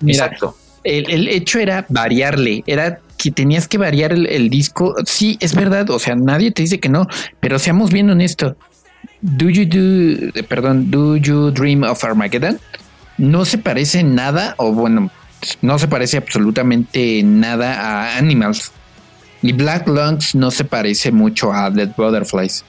Exacto 0.06 0.54
el, 0.84 1.28
hecho 1.28 1.58
era 1.58 1.86
variarle, 1.88 2.62
era 2.66 3.00
que 3.16 3.30
tenías 3.30 3.66
que 3.68 3.78
variar 3.78 4.12
el, 4.12 4.50
disco. 4.50 4.94
Sí, 5.04 5.36
es 5.40 5.54
verdad, 5.54 5.90
o 5.90 5.98
sea, 5.98 6.14
nadie 6.14 6.50
te 6.52 6.62
dice 6.62 6.78
que 6.78 6.88
no, 6.88 7.06
pero 7.40 7.58
seamos 7.58 7.90
bien 7.92 8.08
honestos. 8.10 8.54
Do 9.20 9.48
you 9.48 9.64
do, 9.66 10.44
perdón, 10.44 10.90
do 10.90 11.16
you 11.16 11.50
dream 11.50 11.82
of 11.82 12.04
Armageddon? 12.04 12.58
No 13.16 13.44
se 13.44 13.58
parece 13.58 14.04
nada, 14.04 14.54
o 14.58 14.72
bueno, 14.72 15.10
no 15.60 15.78
se 15.78 15.88
parece 15.88 16.18
absolutamente 16.18 17.22
nada 17.24 17.74
a 17.80 18.18
Animals. 18.18 18.72
Y 19.42 19.52
Black 19.52 19.86
Lungs 19.86 20.34
no 20.34 20.50
se 20.50 20.64
parece 20.64 21.12
mucho 21.12 21.52
a 21.52 21.70
Dead 21.70 21.90
Butterflies. 21.96 22.64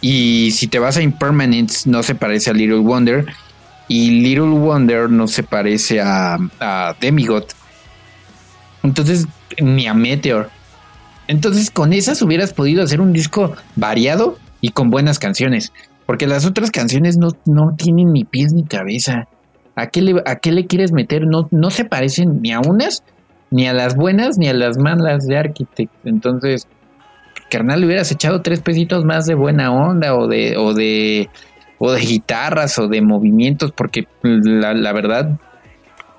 Y 0.00 0.50
si 0.52 0.66
te 0.66 0.78
vas 0.78 0.96
a 0.96 1.02
Impermanence, 1.02 1.88
no 1.88 2.02
se 2.02 2.14
parece 2.14 2.50
a 2.50 2.52
Little 2.52 2.78
Wonder 2.78 3.26
y 3.88 4.22
Little 4.22 4.58
Wonder 4.58 5.10
no 5.10 5.26
se 5.26 5.42
parece 5.42 6.00
a, 6.00 6.38
a 6.60 6.94
Demigod. 7.00 7.44
Entonces, 8.84 9.26
ni 9.60 9.88
a 9.88 9.94
Meteor. 9.94 10.48
Entonces, 11.26 11.70
con 11.70 11.92
esas 11.92 12.22
hubieras 12.22 12.52
podido 12.52 12.82
hacer 12.82 13.00
un 13.00 13.12
disco 13.12 13.52
variado 13.74 14.38
y 14.60 14.70
con 14.70 14.90
buenas 14.90 15.18
canciones. 15.18 15.72
Porque 16.06 16.26
las 16.26 16.46
otras 16.46 16.70
canciones 16.70 17.18
no, 17.18 17.30
no 17.46 17.74
tienen 17.76 18.12
ni 18.12 18.24
pies 18.24 18.52
ni 18.52 18.64
cabeza. 18.64 19.28
¿A 19.76 19.88
qué, 19.88 20.02
le, 20.02 20.22
¿A 20.24 20.36
qué 20.36 20.52
le 20.52 20.66
quieres 20.66 20.92
meter? 20.92 21.26
No, 21.26 21.48
no 21.50 21.70
se 21.70 21.84
parecen 21.84 22.42
ni 22.42 22.52
a 22.52 22.60
unas, 22.60 23.02
ni 23.50 23.66
a 23.66 23.72
las 23.72 23.96
buenas, 23.96 24.38
ni 24.38 24.48
a 24.48 24.54
las 24.54 24.78
malas 24.78 25.26
de 25.26 25.36
Architect. 25.36 25.92
Entonces, 26.04 26.66
carnal, 27.50 27.80
le 27.80 27.86
hubieras 27.86 28.10
echado 28.12 28.42
tres 28.42 28.60
pesitos 28.60 29.04
más 29.04 29.26
de 29.26 29.34
buena 29.34 29.72
onda 29.72 30.14
o 30.14 30.28
de, 30.28 30.56
o 30.56 30.72
de, 30.72 31.28
o 31.78 31.92
de 31.92 32.00
guitarras 32.00 32.78
o 32.78 32.88
de 32.88 33.00
movimientos, 33.02 33.72
porque 33.72 34.06
la, 34.22 34.74
la 34.74 34.92
verdad 34.92 35.38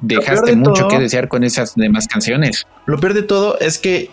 dejaste 0.02 0.56
mucho 0.56 0.88
que 0.88 1.00
desear 1.00 1.28
con 1.28 1.44
esas 1.44 1.76
demás 1.76 2.08
canciones. 2.08 2.68
Lo 2.86 3.00
peor 3.00 3.14
de 3.14 3.24
todo 3.24 3.58
es 3.60 3.78
que 3.78 4.10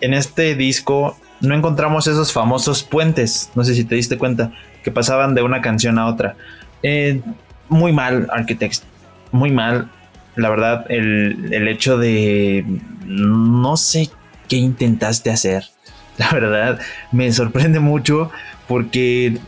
en 0.00 0.14
este 0.14 0.54
disco 0.54 1.16
no 1.40 1.54
encontramos 1.54 2.06
esos 2.06 2.32
famosos 2.32 2.82
puentes, 2.82 3.50
no 3.54 3.64
sé 3.64 3.74
si 3.74 3.84
te 3.84 3.94
diste 3.94 4.16
cuenta, 4.16 4.52
que 4.82 4.90
pasaban 4.90 5.34
de 5.34 5.42
una 5.42 5.60
canción 5.60 5.98
a 5.98 6.06
otra. 6.06 6.36
Eh, 6.82 7.20
muy 7.68 7.92
mal, 7.92 8.28
Architects, 8.30 8.84
muy 9.32 9.50
mal. 9.50 9.90
La 10.36 10.50
verdad, 10.50 10.86
el, 10.90 11.52
el 11.52 11.68
hecho 11.68 11.98
de 11.98 12.64
no 13.06 13.76
sé 13.76 14.10
qué 14.48 14.56
intentaste 14.56 15.30
hacer. 15.30 15.64
La 16.18 16.30
verdad, 16.30 16.78
me 17.12 17.32
sorprende 17.32 17.80
mucho 17.80 18.30
porque 18.68 19.38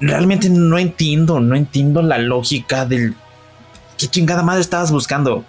realmente 0.00 0.48
no 0.48 0.78
entiendo, 0.78 1.40
no 1.40 1.54
entiendo 1.56 2.02
la 2.02 2.18
lógica 2.18 2.86
del 2.86 3.14
¿qué 3.98 4.06
chingada 4.06 4.42
madre 4.42 4.60
estabas 4.60 4.90
buscando? 4.90 5.44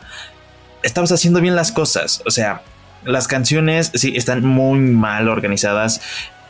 Estabas 0.83 1.11
haciendo 1.11 1.39
bien 1.39 1.55
las 1.55 1.71
cosas, 1.71 2.21
o 2.25 2.31
sea, 2.31 2.63
las 3.05 3.27
canciones 3.27 3.91
sí 3.93 4.13
están 4.15 4.43
muy 4.43 4.79
mal 4.79 5.29
organizadas. 5.29 6.01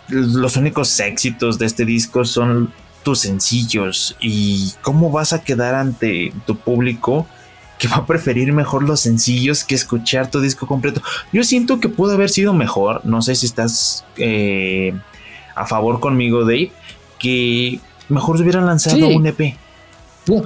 Los 0.08 0.56
únicos 0.56 1.00
éxitos 1.00 1.60
de 1.60 1.65
este 1.65 1.86
disco 1.86 2.26
son 2.26 2.74
tus 3.04 3.20
sencillos 3.20 4.15
y 4.20 4.74
cómo 4.82 5.12
vas 5.12 5.34
a 5.34 5.44
quedar 5.44 5.76
ante 5.76 6.34
tu 6.48 6.58
público 6.58 7.28
que 7.80 7.88
va 7.88 7.98
a 7.98 8.06
preferir 8.06 8.54
mejor 8.54 8.84
los 8.84 9.00
sencillos 9.00 9.63
que 9.63 9.74
escuchar 9.74 10.30
tu 10.30 10.42
disco 10.42 10.68
completo. 10.68 11.02
Yo 11.34 11.44
siento 11.44 11.80
que 11.80 11.89
pudo 11.89 12.13
haber 12.13 12.30
sido 12.30 12.54
mejor, 12.54 13.04
no 13.06 13.24
sé 13.24 13.34
si 13.34 13.48
estás 13.48 14.06
eh, 14.18 14.94
a 15.56 15.65
favor 15.65 16.00
conmigo, 16.00 16.42
Dave, 16.42 16.72
que 17.18 17.80
mejor 18.10 18.38
se 18.38 18.44
hubieran 18.44 18.68
lanzado 18.68 19.08
un 19.08 19.26
EP 19.26 19.56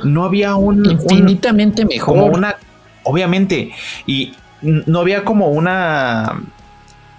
no 0.03 0.23
había 0.23 0.55
un 0.55 0.85
infinitamente 0.85 1.85
mejor. 1.85 2.15
Como 2.15 2.25
una, 2.27 2.55
obviamente, 3.03 3.71
y 4.05 4.33
no 4.61 4.99
había 4.99 5.23
como 5.23 5.49
una 5.49 6.41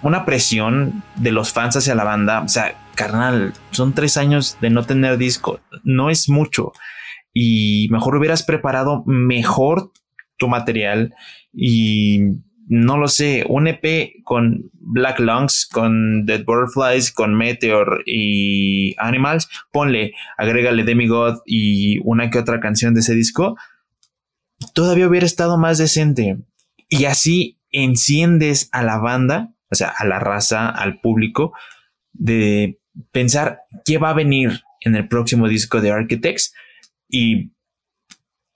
una 0.01 0.23
presión 0.23 1.03
de 1.15 1.31
los 1.31 1.51
fans 1.51 1.77
hacia 1.77 1.95
la 1.95 2.03
banda. 2.03 2.41
O 2.41 2.47
sea, 2.47 2.75
carnal, 2.95 3.53
son 3.71 3.93
tres 3.93 4.17
años 4.17 4.57
de 4.61 4.69
no 4.69 4.83
tener 4.83 5.17
disco, 5.17 5.59
no 5.83 6.09
es 6.09 6.29
mucho. 6.29 6.73
Y 7.33 7.87
mejor 7.89 8.15
hubieras 8.15 8.43
preparado 8.43 9.03
mejor 9.05 9.91
tu 10.37 10.47
material 10.47 11.13
y 11.53 12.19
no 12.67 12.97
lo 12.97 13.07
sé, 13.07 13.45
un 13.47 13.67
EP 13.67 14.23
con 14.23 14.71
Black 14.73 15.19
Lungs, 15.19 15.67
con 15.71 16.25
Dead 16.25 16.43
Butterflies, 16.43 17.11
con 17.11 17.35
Meteor 17.35 18.03
y 18.05 18.95
Animals, 18.97 19.47
ponle, 19.71 20.13
agrégale 20.37 20.83
Demigod 20.83 21.41
y 21.45 21.99
una 22.03 22.29
que 22.29 22.39
otra 22.39 22.59
canción 22.59 22.93
de 22.93 23.01
ese 23.01 23.13
disco, 23.13 23.55
todavía 24.73 25.07
hubiera 25.07 25.25
estado 25.25 25.57
más 25.57 25.77
decente. 25.77 26.37
Y 26.89 27.05
así 27.05 27.59
enciendes 27.71 28.69
a 28.71 28.83
la 28.83 28.97
banda, 28.97 29.53
o 29.71 29.75
sea, 29.75 29.93
a 29.95 30.05
la 30.05 30.19
raza, 30.19 30.69
al 30.69 30.99
público, 31.01 31.53
de 32.13 32.79
pensar 33.11 33.59
qué 33.83 33.97
va 33.97 34.09
a 34.09 34.15
venir 34.15 34.61
en 34.81 34.95
el 34.95 35.07
próximo 35.07 35.47
disco 35.47 35.81
de 35.81 35.91
Architects 35.91 36.53
y 37.09 37.51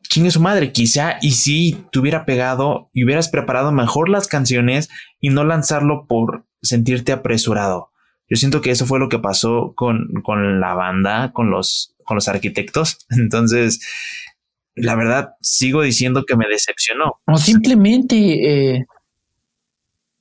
chingue 0.09 0.31
su 0.31 0.41
madre, 0.41 0.71
quizá 0.71 1.17
y 1.21 1.31
si 1.31 1.85
te 1.91 1.99
hubiera 1.99 2.25
pegado 2.25 2.89
y 2.93 3.05
hubieras 3.05 3.29
preparado 3.29 3.71
mejor 3.71 4.09
las 4.09 4.27
canciones 4.27 4.89
y 5.19 5.29
no 5.29 5.45
lanzarlo 5.45 6.07
por 6.07 6.45
sentirte 6.61 7.11
apresurado. 7.11 7.91
Yo 8.27 8.35
siento 8.35 8.61
que 8.61 8.71
eso 8.71 8.85
fue 8.85 8.99
lo 8.99 9.07
que 9.07 9.19
pasó 9.19 9.73
con, 9.75 10.09
con 10.23 10.59
la 10.59 10.73
banda, 10.73 11.31
con 11.31 11.49
los, 11.51 11.95
con 12.05 12.15
los 12.15 12.27
arquitectos. 12.27 12.97
Entonces, 13.09 13.79
la 14.75 14.95
verdad, 14.95 15.29
sigo 15.41 15.83
diciendo 15.83 16.25
que 16.27 16.35
me 16.35 16.47
decepcionó. 16.47 17.21
O 17.25 17.37
simplemente, 17.37 18.75
eh, 18.75 18.85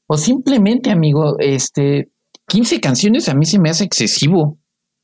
o 0.07 0.17
simplemente, 0.17 0.91
amigo, 0.91 1.39
este, 1.39 2.11
15 2.47 2.81
canciones 2.81 3.29
a 3.29 3.35
mí 3.35 3.47
se 3.47 3.59
me 3.59 3.71
hace 3.71 3.85
excesivo. 3.85 4.59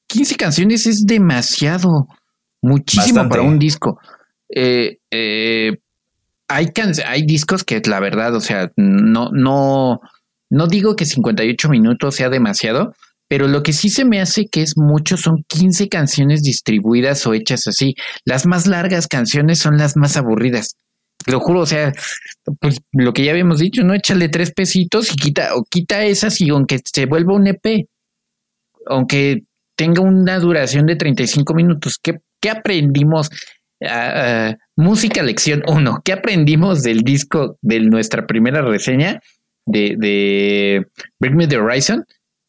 15 0.08 0.36
canciones 0.36 0.86
es 0.86 1.06
demasiado, 1.06 2.06
muchísimo 2.60 3.28
para 3.28 3.42
un 3.42 3.58
disco. 3.58 3.98
Eh, 4.48 4.98
eh, 5.10 5.72
hay, 6.48 6.68
hay 7.06 7.22
discos 7.22 7.64
que 7.64 7.80
la 7.86 8.00
verdad, 8.00 8.34
o 8.34 8.40
sea, 8.40 8.70
no, 8.76 9.30
no, 9.32 10.00
no 10.50 10.66
digo 10.66 10.96
que 10.96 11.06
58 11.06 11.68
minutos 11.68 12.14
sea 12.14 12.28
demasiado, 12.28 12.94
pero 13.28 13.48
lo 13.48 13.62
que 13.62 13.72
sí 13.72 13.88
se 13.88 14.04
me 14.04 14.20
hace 14.20 14.46
que 14.46 14.62
es 14.62 14.76
mucho 14.76 15.16
son 15.16 15.44
15 15.48 15.88
canciones 15.88 16.42
distribuidas 16.42 17.26
o 17.26 17.34
hechas 17.34 17.66
así. 17.66 17.94
Las 18.24 18.46
más 18.46 18.66
largas 18.66 19.08
canciones 19.08 19.58
son 19.58 19.78
las 19.78 19.96
más 19.96 20.16
aburridas. 20.16 20.76
Lo 21.26 21.40
juro, 21.40 21.60
o 21.60 21.66
sea, 21.66 21.92
pues 22.60 22.82
lo 22.92 23.12
que 23.14 23.24
ya 23.24 23.30
habíamos 23.30 23.58
dicho, 23.58 23.82
¿no? 23.82 23.94
Échale 23.94 24.28
tres 24.28 24.52
pesitos 24.52 25.10
y 25.10 25.16
quita, 25.16 25.54
o 25.54 25.64
quita 25.64 26.04
esas 26.04 26.40
y 26.40 26.50
aunque 26.50 26.80
se 26.84 27.06
vuelva 27.06 27.34
un 27.34 27.46
EP, 27.46 27.88
aunque 28.86 29.44
tenga 29.74 30.02
una 30.02 30.38
duración 30.38 30.84
de 30.86 30.96
35 30.96 31.54
minutos, 31.54 31.98
¿qué, 32.00 32.18
qué 32.40 32.50
aprendimos 32.50 33.30
Ah, 33.88 34.12
ah, 34.14 34.56
música 34.76 35.22
lección 35.22 35.62
1. 35.66 36.02
¿Qué 36.04 36.12
aprendimos 36.12 36.82
del 36.82 37.00
disco 37.00 37.58
de 37.62 37.80
nuestra 37.80 38.26
primera 38.26 38.62
reseña 38.62 39.20
de, 39.66 39.96
de 39.98 40.86
Bring 41.18 41.36
Me 41.36 41.46
the 41.46 41.58
Horizon? 41.58 42.04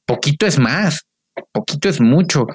Poquito 0.06 0.46
es 0.46 0.60
más, 0.60 1.06
poquito 1.52 1.90
es 1.90 2.00
mucho. 2.00 2.46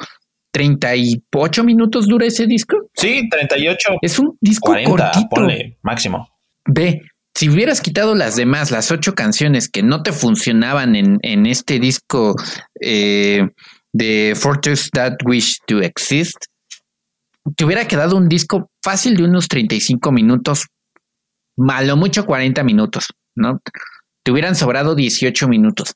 38 0.53 1.65
minutos 1.65 2.07
dura 2.07 2.27
ese 2.27 2.47
disco. 2.47 2.77
Sí, 2.95 3.29
38. 3.31 3.99
Es 4.03 4.19
un 4.19 4.37
disco 4.41 4.73
40, 4.73 5.13
cortito. 5.13 5.77
máximo. 5.83 6.29
Ve, 6.67 7.03
si 7.35 7.49
hubieras 7.49 7.81
quitado 7.81 8.15
las 8.15 8.37
demás, 8.37 8.71
las 8.71 8.91
ocho 8.91 9.15
canciones 9.15 9.69
que 9.69 9.83
no 9.83 10.03
te 10.03 10.13
funcionaban 10.13 10.97
en, 10.97 11.19
en 11.23 11.47
este 11.47 11.79
disco 11.79 12.35
eh, 12.81 13.49
de 13.93 14.35
Fortress 14.37 14.91
That 14.93 15.15
Wish 15.25 15.59
to 15.67 15.81
Exist, 15.81 16.37
te 17.57 17.65
hubiera 17.65 17.87
quedado 17.87 18.17
un 18.17 18.29
disco 18.29 18.70
fácil 18.83 19.17
de 19.17 19.25
unos 19.25 19.49
35 19.49 20.13
minutos, 20.13 20.67
malo 21.57 21.97
mucho 21.97 22.27
40 22.27 22.63
minutos, 22.65 23.09
¿no? 23.37 23.61
Te 24.25 24.33
hubieran 24.33 24.55
sobrado 24.55 24.95
18 24.95 25.49
minutos. 25.49 25.95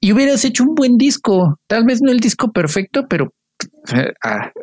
Y 0.00 0.12
hubieras 0.12 0.44
hecho 0.44 0.64
un 0.64 0.74
buen 0.74 0.96
disco, 0.98 1.58
tal 1.66 1.84
vez 1.84 2.00
no 2.02 2.12
el 2.12 2.20
disco 2.20 2.52
perfecto, 2.52 3.06
pero 3.08 3.32
eh, 3.94 4.12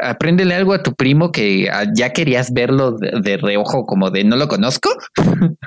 apréndele 0.02 0.54
algo 0.54 0.74
a 0.74 0.84
tu 0.84 0.94
primo 0.94 1.32
que 1.32 1.70
ah, 1.72 1.86
ya 1.96 2.12
querías 2.12 2.52
verlo 2.54 2.96
de, 2.98 3.38
reojo 3.38 3.86
como 3.86 4.12
de 4.12 4.24
no 4.24 4.36
lo 4.36 4.48
conozco. 4.48 4.90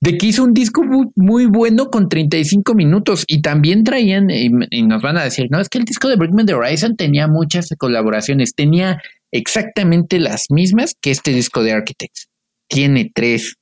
de 0.00 0.18
que 0.18 0.26
hizo 0.26 0.44
un 0.44 0.52
disco 0.52 0.82
muy, 1.16 1.46
bueno 1.46 1.86
con 1.86 2.10
35 2.10 2.74
minutos 2.74 3.24
y 3.26 3.40
también 3.40 3.84
traían, 3.84 4.28
y, 4.28 4.50
nos 4.82 5.00
van 5.00 5.16
a 5.16 5.24
decir, 5.24 5.46
no, 5.50 5.60
es 5.60 5.70
que 5.70 5.78
el 5.78 5.84
disco 5.84 6.08
de 6.08 6.16
Brickman 6.16 6.44
the 6.44 6.52
Horizon 6.52 6.94
tenía 6.94 7.26
muchas 7.26 7.70
colaboraciones, 7.78 8.54
tenía 8.54 9.00
exactamente 9.34 10.20
las 10.20 10.46
mismas 10.48 10.94
que 11.00 11.10
este 11.10 11.32
disco 11.32 11.62
de 11.62 11.72
Architects. 11.72 12.28
Tiene 12.68 13.10
tres. 13.12 13.56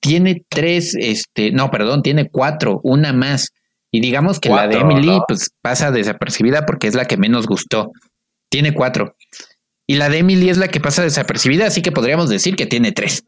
Tiene 0.00 0.44
tres, 0.48 0.94
este, 0.98 1.50
no, 1.50 1.70
perdón, 1.70 2.02
tiene 2.02 2.28
cuatro, 2.28 2.80
una 2.84 3.12
más. 3.12 3.52
Y 3.90 4.00
digamos 4.00 4.38
que 4.38 4.50
la 4.50 4.68
de 4.68 4.78
Emily, 4.78 5.18
pues 5.26 5.50
pasa 5.62 5.90
desapercibida 5.90 6.66
porque 6.66 6.88
es 6.88 6.94
la 6.94 7.06
que 7.06 7.16
menos 7.16 7.46
gustó. 7.46 7.92
Tiene 8.50 8.74
cuatro. 8.74 9.16
Y 9.86 9.96
la 9.96 10.08
de 10.08 10.18
Emily 10.18 10.50
es 10.50 10.58
la 10.58 10.68
que 10.68 10.80
pasa 10.80 11.02
desapercibida, 11.02 11.66
así 11.66 11.80
que 11.82 11.92
podríamos 11.92 12.28
decir 12.28 12.54
que 12.54 12.66
tiene 12.66 12.92
tres. 12.92 13.24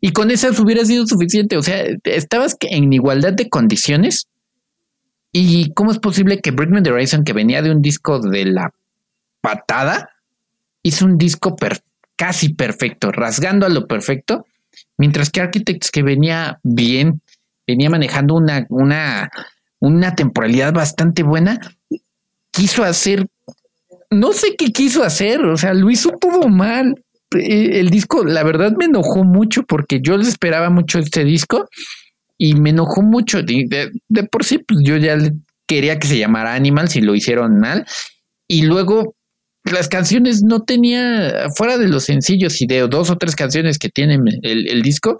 Y 0.00 0.12
con 0.12 0.32
esas 0.32 0.58
hubiera 0.58 0.84
sido 0.84 1.06
suficiente. 1.06 1.56
O 1.56 1.62
sea, 1.62 1.84
estabas 2.04 2.56
en 2.60 2.92
igualdad 2.92 3.34
de 3.34 3.48
condiciones. 3.48 4.26
¿Y 5.30 5.72
cómo 5.74 5.92
es 5.92 5.98
posible 5.98 6.40
que 6.40 6.50
Brickman 6.50 6.82
the 6.82 6.90
Horizon, 6.90 7.22
que 7.22 7.32
venía 7.32 7.62
de 7.62 7.70
un 7.70 7.82
disco 7.82 8.18
de 8.18 8.46
la 8.46 8.72
patada, 9.42 10.08
hizo 10.82 11.04
un 11.04 11.18
disco 11.18 11.54
casi 12.16 12.54
perfecto, 12.54 13.12
rasgando 13.12 13.66
a 13.66 13.68
lo 13.68 13.86
perfecto? 13.86 14.46
Mientras 14.96 15.30
que 15.30 15.42
Architects, 15.42 15.90
que 15.90 16.02
venía 16.02 16.58
bien, 16.62 17.20
venía 17.66 17.90
manejando 17.90 18.34
una, 18.34 18.66
una, 18.70 19.30
una 19.80 20.14
temporalidad 20.14 20.72
bastante 20.72 21.22
buena, 21.22 21.60
quiso 22.50 22.84
hacer, 22.84 23.26
no 24.10 24.32
sé 24.32 24.56
qué 24.56 24.72
quiso 24.72 25.02
hacer, 25.02 25.44
o 25.44 25.56
sea, 25.56 25.74
lo 25.74 25.90
hizo 25.90 26.10
todo 26.10 26.48
mal. 26.48 27.02
Eh, 27.34 27.80
el 27.80 27.90
disco, 27.90 28.24
la 28.24 28.42
verdad 28.42 28.72
me 28.78 28.84
enojó 28.84 29.24
mucho 29.24 29.62
porque 29.64 30.00
yo 30.02 30.16
les 30.16 30.28
esperaba 30.28 30.70
mucho 30.70 30.98
este 30.98 31.24
disco 31.24 31.68
y 32.38 32.54
me 32.54 32.70
enojó 32.70 33.02
mucho. 33.02 33.42
De, 33.42 33.90
por 34.30 34.44
sí, 34.44 34.58
pues 34.58 34.80
yo 34.84 34.96
ya 34.96 35.16
quería 35.66 35.98
que 35.98 36.06
se 36.06 36.18
llamara 36.18 36.54
Animals 36.54 36.96
y 36.96 37.00
lo 37.00 37.14
hicieron 37.14 37.58
mal. 37.58 37.86
Y 38.46 38.62
luego 38.62 39.14
las 39.72 39.88
canciones 39.88 40.42
no 40.42 40.62
tenía, 40.62 41.48
fuera 41.56 41.78
de 41.78 41.88
los 41.88 42.04
sencillos 42.04 42.60
y 42.60 42.66
de 42.66 42.80
dos 42.88 43.10
o 43.10 43.16
tres 43.16 43.36
canciones 43.36 43.78
que 43.78 43.88
tienen 43.88 44.22
el, 44.42 44.82
disco, 44.82 45.16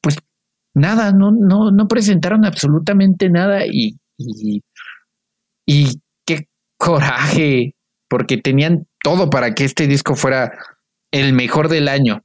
pues 0.00 0.16
nada, 0.74 1.12
no, 1.12 1.30
no, 1.30 1.70
no 1.70 1.88
presentaron 1.88 2.44
absolutamente 2.44 3.28
nada 3.30 3.66
y, 3.66 3.96
y, 4.18 4.62
y 5.66 6.00
qué 6.26 6.46
coraje, 6.78 7.74
porque 8.08 8.36
tenían 8.36 8.86
todo 9.02 9.30
para 9.30 9.54
que 9.54 9.64
este 9.64 9.86
disco 9.86 10.14
fuera 10.14 10.52
el 11.10 11.32
mejor 11.32 11.68
del 11.68 11.88
año. 11.88 12.22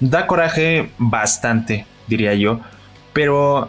Da 0.00 0.26
coraje 0.26 0.90
bastante, 0.98 1.86
diría 2.08 2.34
yo, 2.34 2.60
pero 3.12 3.68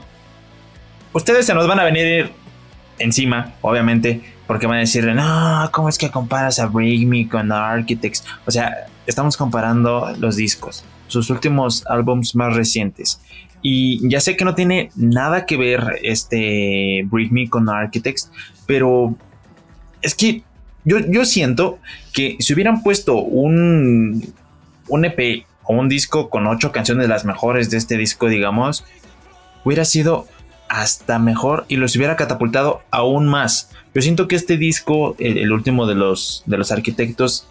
ustedes 1.13 1.45
se 1.45 1.53
nos 1.53 1.67
van 1.67 1.79
a 1.79 1.83
venir 1.83 2.31
encima, 2.99 3.53
obviamente, 3.61 4.21
porque 4.53 4.67
van 4.67 4.77
a 4.77 4.81
decirle, 4.81 5.15
no, 5.15 5.67
¿cómo 5.71 5.89
es 5.89 5.97
que 5.97 6.11
comparas 6.11 6.59
a 6.59 6.67
Break 6.67 7.07
Me 7.07 7.27
con 7.27 7.51
Architects? 7.51 8.23
O 8.45 8.51
sea, 8.51 8.85
estamos 9.07 9.35
comparando 9.35 10.13
los 10.19 10.35
discos, 10.35 10.85
sus 11.07 11.31
últimos 11.31 11.83
álbums 11.87 12.35
más 12.35 12.55
recientes. 12.55 13.19
Y 13.63 14.07
ya 14.07 14.19
sé 14.19 14.37
que 14.37 14.45
no 14.45 14.53
tiene 14.53 14.91
nada 14.95 15.47
que 15.47 15.57
ver 15.57 15.99
este 16.03 17.03
Break 17.09 17.31
Me 17.31 17.49
con 17.49 17.67
Architects, 17.67 18.29
pero 18.67 19.15
es 20.03 20.13
que 20.13 20.43
yo, 20.85 20.99
yo 20.99 21.25
siento 21.25 21.79
que 22.13 22.37
si 22.39 22.53
hubieran 22.53 22.83
puesto 22.83 23.15
un, 23.15 24.35
un 24.87 25.05
EP 25.05 25.47
o 25.63 25.73
un 25.73 25.89
disco 25.89 26.29
con 26.29 26.45
ocho 26.45 26.71
canciones 26.71 27.09
las 27.09 27.25
mejores 27.25 27.71
de 27.71 27.77
este 27.77 27.97
disco, 27.97 28.27
digamos, 28.27 28.85
hubiera 29.63 29.83
sido 29.83 30.27
hasta 30.73 31.19
mejor 31.19 31.65
y 31.67 31.75
los 31.75 31.95
hubiera 31.95 32.15
catapultado 32.15 32.81
aún 32.89 33.27
más. 33.27 33.69
Yo 33.93 34.01
siento 34.01 34.27
que 34.27 34.35
este 34.35 34.57
disco, 34.57 35.15
el, 35.19 35.51
último 35.51 35.85
de 35.85 35.93
los, 35.93 36.41
de 36.47 36.57
los 36.57 36.71
arquitectos, 36.71 37.47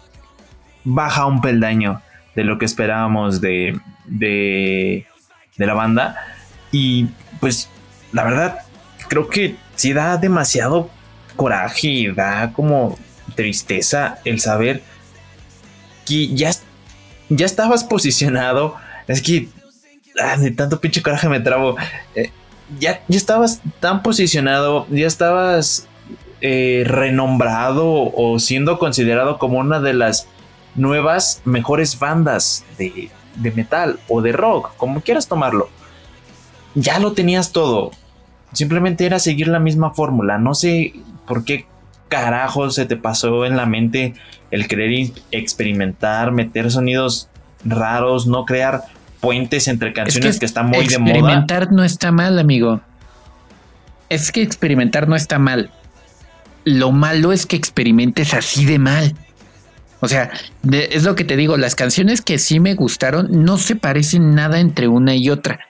baja 0.83 1.25
un 1.25 1.39
peldaño 1.39 2.01
de 2.35 2.43
lo 2.43 2.57
que 2.57 2.65
esperábamos 2.65 3.39
de, 3.39 3.79
de, 4.03 5.07
de 5.55 5.65
la 5.65 5.73
banda. 5.73 6.17
Y 6.73 7.07
pues 7.39 7.69
la 8.11 8.25
verdad, 8.25 8.59
creo 9.07 9.29
que 9.29 9.55
sí 9.75 9.93
da 9.93 10.17
demasiado 10.17 10.89
coraje 11.37 11.87
y 11.87 12.11
da 12.11 12.51
como 12.51 12.99
tristeza 13.35 14.19
el 14.25 14.41
saber 14.41 14.83
que 16.05 16.27
ya, 16.35 16.51
ya 17.29 17.45
estabas 17.45 17.85
posicionado. 17.85 18.75
Es 19.07 19.21
que 19.21 19.47
ah, 20.21 20.35
de 20.35 20.51
tanto 20.51 20.81
pinche 20.81 21.01
coraje 21.01 21.29
me 21.29 21.39
trabo. 21.39 21.77
Eh, 22.15 22.29
ya, 22.79 23.01
estabas 23.09 23.61
tan 23.79 24.03
posicionado, 24.03 24.87
ya 24.89 25.07
estabas 25.07 25.87
eh, 26.41 26.83
renombrado 26.85 28.11
o 28.15 28.39
siendo 28.39 28.79
considerado 28.79 29.37
como 29.37 29.59
una 29.59 29.79
de 29.79 29.93
las 29.93 30.27
nuevas 30.75 31.41
mejores 31.45 31.99
bandas 31.99 32.65
de, 32.77 33.09
de 33.35 33.51
metal 33.51 33.99
o 34.07 34.21
de 34.21 34.31
rock, 34.31 34.75
como 34.77 35.01
quieras 35.01 35.27
tomarlo. 35.27 35.69
Ya 36.75 36.99
lo 36.99 37.13
tenías 37.13 37.51
todo. 37.51 37.91
Simplemente 38.51 39.05
era 39.05 39.19
seguir 39.19 39.47
la 39.47 39.59
misma 39.59 39.93
fórmula. 39.93 40.37
No 40.37 40.53
sé 40.55 40.93
por 41.27 41.43
qué 41.43 41.65
carajo 42.07 42.69
se 42.69 42.85
te 42.85 42.95
pasó 42.95 43.45
en 43.45 43.57
la 43.57 43.65
mente 43.65 44.13
el 44.51 44.67
querer 44.67 45.11
experimentar, 45.31 46.31
meter 46.31 46.69
sonidos 46.71 47.29
raros, 47.65 48.27
no 48.27 48.45
crear 48.45 48.83
puentes 49.23 49.69
entre 49.69 49.93
canciones 49.93 50.37
que, 50.37 50.45
están 50.45 50.67
muy 50.67 50.85
de 50.85 50.99
moda. 50.99 51.13
Experimentar 51.13 51.71
no 51.71 51.85
está 51.85 52.11
mal, 52.11 52.37
amigo. 52.37 52.81
Es 54.09 54.33
que 54.33 54.41
experimentar 54.41 55.07
no 55.07 55.15
está 55.15 55.39
mal. 55.39 55.71
Lo 56.65 56.91
malo 56.91 57.31
es 57.31 57.45
que 57.45 57.55
experimentes 57.55 58.33
así 58.33 58.65
de 58.65 58.79
mal. 58.79 59.15
O 60.01 60.09
sea, 60.09 60.29
es 60.69 61.05
lo 61.05 61.15
que 61.15 61.23
te 61.23 61.37
digo, 61.37 61.55
las 61.55 61.73
canciones 61.75 62.21
que 62.21 62.37
sí 62.37 62.59
me 62.59 62.73
gustaron 62.73 63.45
no 63.45 63.57
se 63.57 63.77
parecen 63.77 64.35
nada 64.35 64.59
entre 64.59 64.89
una 64.89 65.15
y 65.15 65.29
otra. 65.29 65.61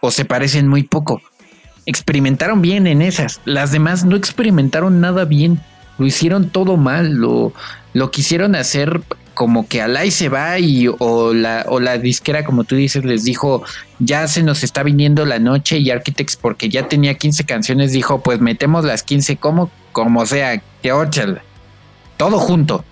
O 0.00 0.12
se 0.12 0.24
parecen 0.24 0.68
muy 0.68 0.84
poco. 0.84 1.20
Experimentaron 1.86 2.62
bien 2.62 2.86
en 2.86 3.02
esas. 3.02 3.40
Las 3.44 3.72
demás 3.72 4.04
no 4.04 4.14
experimentaron 4.14 5.00
nada 5.00 5.24
bien. 5.24 5.58
Lo 5.98 6.06
hicieron 6.06 6.50
todo 6.50 6.76
mal. 6.76 7.14
Lo, 7.14 7.52
lo 7.92 8.10
quisieron 8.10 8.54
hacer 8.54 9.02
como 9.36 9.68
que 9.68 9.82
Alay 9.82 10.10
se 10.10 10.30
va 10.30 10.58
y 10.58 10.88
o 10.98 11.34
la, 11.34 11.66
o 11.68 11.78
la 11.78 11.98
disquera, 11.98 12.42
como 12.44 12.64
tú 12.64 12.74
dices, 12.74 13.04
les 13.04 13.22
dijo, 13.22 13.62
ya 13.98 14.26
se 14.28 14.42
nos 14.42 14.64
está 14.64 14.82
viniendo 14.82 15.26
la 15.26 15.38
noche 15.38 15.78
y 15.78 15.90
Architects, 15.90 16.36
porque 16.36 16.70
ya 16.70 16.88
tenía 16.88 17.14
15 17.14 17.44
canciones, 17.44 17.92
dijo, 17.92 18.22
pues 18.22 18.40
metemos 18.40 18.86
las 18.86 19.02
15 19.02 19.36
como, 19.36 19.70
como 19.92 20.24
sea, 20.24 20.62
que 20.82 20.90
óchala. 20.90 21.42
Todo 22.16 22.38
junto. 22.38 22.82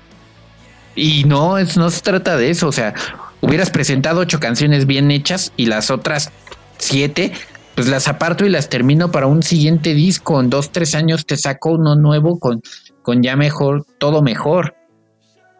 Y 0.95 1.25
no, 1.25 1.57
es, 1.57 1.79
no 1.79 1.89
se 1.89 2.03
trata 2.03 2.37
de 2.37 2.51
eso, 2.51 2.69
o 2.69 2.73
sea, 2.73 2.95
hubieras 3.41 3.71
presentado 3.71 4.21
ocho 4.21 4.39
canciones 4.39 4.87
bien 4.87 5.11
hechas 5.11 5.51
y 5.57 5.65
las 5.65 5.91
otras 5.91 6.31
siete, 6.77 7.33
pues 7.75 7.89
las 7.89 8.07
aparto 8.07 8.45
y 8.45 8.51
las 8.51 8.69
termino 8.69 9.11
para 9.11 9.27
un 9.27 9.43
siguiente 9.43 9.95
disco. 9.95 10.41
En 10.41 10.51
dos, 10.51 10.73
tres 10.73 10.95
años 10.95 11.25
te 11.25 11.39
saco 11.39 11.71
uno 11.71 11.97
nuevo 11.97 12.39
con, 12.39 12.61
con 13.05 13.23
ya 13.23 13.37
mejor, 13.37 13.87
todo 13.99 14.21
mejor 14.21 14.75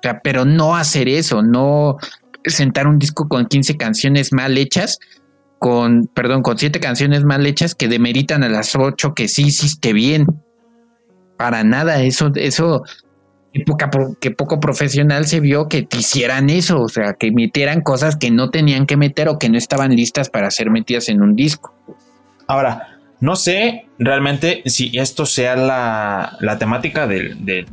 sea, 0.05 0.21
pero 0.21 0.45
no 0.45 0.77
hacer 0.77 1.09
eso, 1.09 1.43
no 1.43 1.97
presentar 2.43 2.87
un 2.87 2.99
disco 2.99 3.27
con 3.27 3.47
15 3.47 3.77
canciones 3.77 4.33
mal 4.33 4.57
hechas, 4.59 4.99
con, 5.59 6.07
perdón, 6.15 6.43
con 6.43 6.59
7 6.59 6.79
canciones 6.79 7.25
mal 7.25 7.47
hechas 7.47 7.75
que 7.75 7.89
demeritan 7.89 8.45
a 8.45 8.49
las 8.49 8.77
8 8.77 9.15
que 9.15 9.29
sí 9.29 9.47
hiciste 9.47 9.95
bien. 9.95 10.27
Para 11.39 11.65
nada, 11.65 12.03
eso, 12.03 12.31
eso, 12.35 12.85
que 14.21 14.31
poco 14.31 14.61
profesional 14.61 15.27
se 15.27 15.41
vio 15.41 15.69
que 15.69 15.83
te 15.83 15.99
hicieran 15.99 16.51
eso, 16.51 16.83
o 16.83 16.89
sea, 16.89 17.15
que 17.15 17.33
metieran 17.33 17.81
cosas 17.81 18.17
que 18.17 18.31
no 18.31 18.51
tenían 18.51 18.87
que 18.87 18.97
meter 18.97 19.29
o 19.29 19.39
que 19.39 19.49
no 19.49 19.57
estaban 19.57 19.97
listas 19.97 20.29
para 20.29 20.51
ser 20.51 20.71
metidas 20.71 21.09
en 21.09 21.23
un 21.23 21.35
disco. 21.35 21.75
Ahora, 22.47 22.94
no 23.21 23.37
sé 23.37 23.87
realmente 23.99 24.63
si 24.67 24.99
esto 24.99 25.27
sea 25.27 25.57
la, 25.57 26.37
la 26.41 26.59
temática 26.59 27.07
del, 27.07 27.67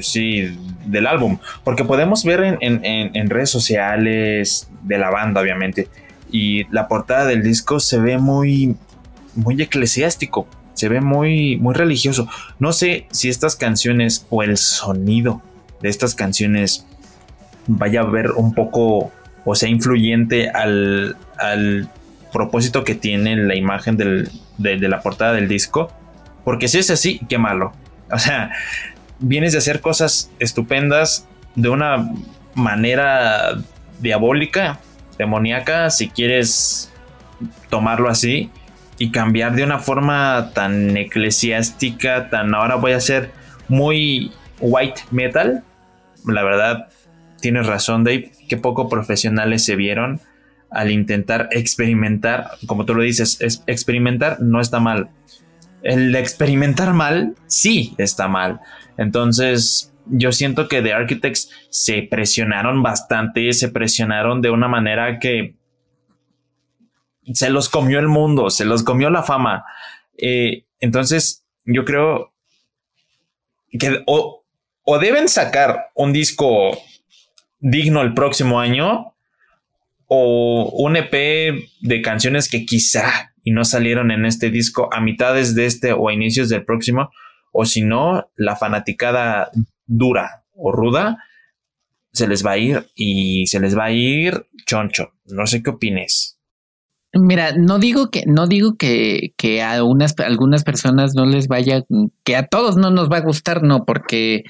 sí, 0.00 0.56
del 0.86 1.06
álbum, 1.06 1.38
porque 1.64 1.84
podemos 1.84 2.24
ver 2.24 2.58
en, 2.60 3.30
redes 3.30 3.50
sociales 3.50 4.68
de 4.82 4.98
la 4.98 5.10
banda, 5.10 5.40
obviamente, 5.40 5.88
y 6.30 6.64
la 6.72 6.88
portada 6.88 7.24
del 7.24 7.42
disco 7.42 7.80
se 7.80 7.98
ve 7.98 8.18
muy, 8.18 8.76
muy 9.34 9.60
eclesiástico, 9.60 10.46
se 10.74 10.88
ve 10.88 11.00
muy, 11.00 11.56
muy 11.56 11.74
religioso. 11.74 12.28
No 12.58 12.72
sé 12.72 13.06
si 13.10 13.28
estas 13.28 13.56
canciones 13.56 14.26
o 14.30 14.42
el 14.42 14.56
sonido 14.58 15.42
de 15.80 15.88
estas 15.88 16.14
canciones 16.14 16.86
vaya 17.66 18.00
a 18.00 18.04
ver 18.04 18.32
un 18.32 18.54
poco 18.54 19.12
o 19.44 19.54
sea 19.54 19.68
influyente 19.68 20.50
al, 20.50 21.16
al 21.38 21.88
propósito 22.32 22.84
que 22.84 22.94
tiene 22.94 23.36
la 23.36 23.54
imagen 23.54 23.96
de, 24.58 24.76
la 24.88 25.00
portada 25.00 25.32
del 25.32 25.48
disco. 25.48 25.92
Porque 26.44 26.68
si 26.68 26.78
es 26.78 26.90
así, 26.90 27.20
qué 27.28 27.38
malo. 27.38 27.72
O 28.10 28.18
sea, 28.18 28.50
vienes 29.18 29.52
de 29.52 29.58
hacer 29.58 29.80
cosas 29.80 30.30
estupendas 30.38 31.26
de 31.54 31.68
una 31.68 32.10
manera 32.54 33.54
diabólica, 34.00 34.80
demoníaca, 35.18 35.90
si 35.90 36.08
quieres 36.08 36.92
tomarlo 37.68 38.08
así, 38.08 38.50
y 38.98 39.10
cambiar 39.10 39.54
de 39.54 39.64
una 39.64 39.78
forma 39.78 40.50
tan 40.54 40.96
eclesiástica, 40.96 42.30
tan 42.30 42.54
ahora 42.54 42.76
voy 42.76 42.92
a 42.92 43.00
ser 43.00 43.30
muy 43.68 44.32
white 44.60 45.02
metal. 45.10 45.62
La 46.24 46.42
verdad, 46.42 46.88
tienes 47.40 47.66
razón, 47.66 48.04
Dave, 48.04 48.32
que 48.48 48.56
poco 48.56 48.88
profesionales 48.88 49.64
se 49.64 49.76
vieron 49.76 50.20
al 50.70 50.90
intentar 50.90 51.48
experimentar, 51.52 52.52
como 52.66 52.84
tú 52.84 52.94
lo 52.94 53.02
dices, 53.02 53.38
experimentar 53.66 54.40
no 54.40 54.60
está 54.60 54.80
mal. 54.80 55.10
El 55.82 56.14
experimentar 56.14 56.92
mal 56.92 57.34
sí 57.46 57.94
está 57.98 58.28
mal. 58.28 58.60
Entonces, 58.96 59.92
yo 60.06 60.32
siento 60.32 60.68
que 60.68 60.82
The 60.82 60.92
Architects 60.92 61.50
se 61.70 62.02
presionaron 62.02 62.82
bastante, 62.82 63.52
se 63.52 63.68
presionaron 63.68 64.42
de 64.42 64.50
una 64.50 64.68
manera 64.68 65.18
que 65.18 65.54
se 67.32 67.50
los 67.50 67.68
comió 67.68 67.98
el 67.98 68.08
mundo, 68.08 68.50
se 68.50 68.64
los 68.64 68.82
comió 68.82 69.10
la 69.10 69.22
fama. 69.22 69.64
Eh, 70.16 70.64
entonces, 70.80 71.44
yo 71.64 71.84
creo 71.84 72.32
que 73.78 74.02
o, 74.06 74.44
o 74.84 74.98
deben 74.98 75.28
sacar 75.28 75.90
un 75.94 76.12
disco 76.12 76.76
digno 77.60 78.00
el 78.02 78.14
próximo 78.14 78.60
año 78.60 79.14
o 80.08 80.70
un 80.72 80.96
EP 80.96 81.12
de 81.80 82.02
canciones 82.02 82.50
que 82.50 82.64
quizá 82.64 83.32
y 83.44 83.52
no 83.52 83.64
salieron 83.64 84.10
en 84.10 84.24
este 84.24 84.50
disco 84.50 84.88
a 84.92 85.00
mitades 85.00 85.54
de 85.54 85.66
este 85.66 85.92
o 85.92 86.08
a 86.08 86.12
inicios 86.12 86.48
del 86.48 86.64
próximo 86.64 87.10
o 87.52 87.64
si 87.64 87.82
no, 87.82 88.30
la 88.36 88.56
fanaticada 88.56 89.50
dura 89.86 90.44
o 90.54 90.72
ruda 90.72 91.24
se 92.12 92.26
les 92.26 92.44
va 92.44 92.52
a 92.52 92.58
ir 92.58 92.86
y 92.94 93.46
se 93.46 93.60
les 93.60 93.76
va 93.76 93.84
a 93.84 93.92
ir 93.92 94.46
choncho. 94.66 95.12
No 95.26 95.46
sé 95.46 95.62
qué 95.62 95.70
opines. 95.70 96.38
Mira, 97.14 97.52
no 97.56 97.78
digo 97.78 98.10
que, 98.10 98.24
no 98.26 98.46
digo 98.46 98.76
que, 98.76 99.32
que 99.36 99.62
a 99.62 99.82
unas, 99.82 100.14
algunas 100.18 100.62
personas 100.62 101.14
no 101.14 101.24
les 101.24 101.48
vaya, 101.48 101.84
que 102.22 102.36
a 102.36 102.46
todos 102.46 102.76
no 102.76 102.90
nos 102.90 103.10
va 103.10 103.18
a 103.18 103.22
gustar, 103.22 103.62
no, 103.62 103.84
porque 103.86 104.44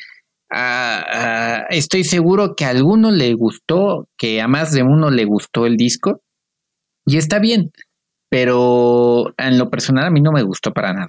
ah, 0.50 1.04
ah, 1.12 1.66
estoy 1.70 2.04
seguro 2.04 2.54
que 2.56 2.64
a 2.64 2.70
alguno 2.70 3.10
le 3.10 3.34
gustó, 3.34 4.08
que 4.16 4.40
a 4.40 4.48
más 4.48 4.72
de 4.72 4.82
uno 4.82 5.10
le 5.10 5.24
gustó 5.24 5.66
el 5.66 5.76
disco, 5.76 6.20
y 7.06 7.16
está 7.16 7.38
bien, 7.38 7.70
pero 8.30 9.32
en 9.38 9.58
lo 9.58 9.70
personal 9.70 10.06
a 10.06 10.10
mí 10.10 10.20
no 10.20 10.32
me 10.32 10.42
gustó 10.42 10.72
para 10.72 10.92
nada. 10.92 11.08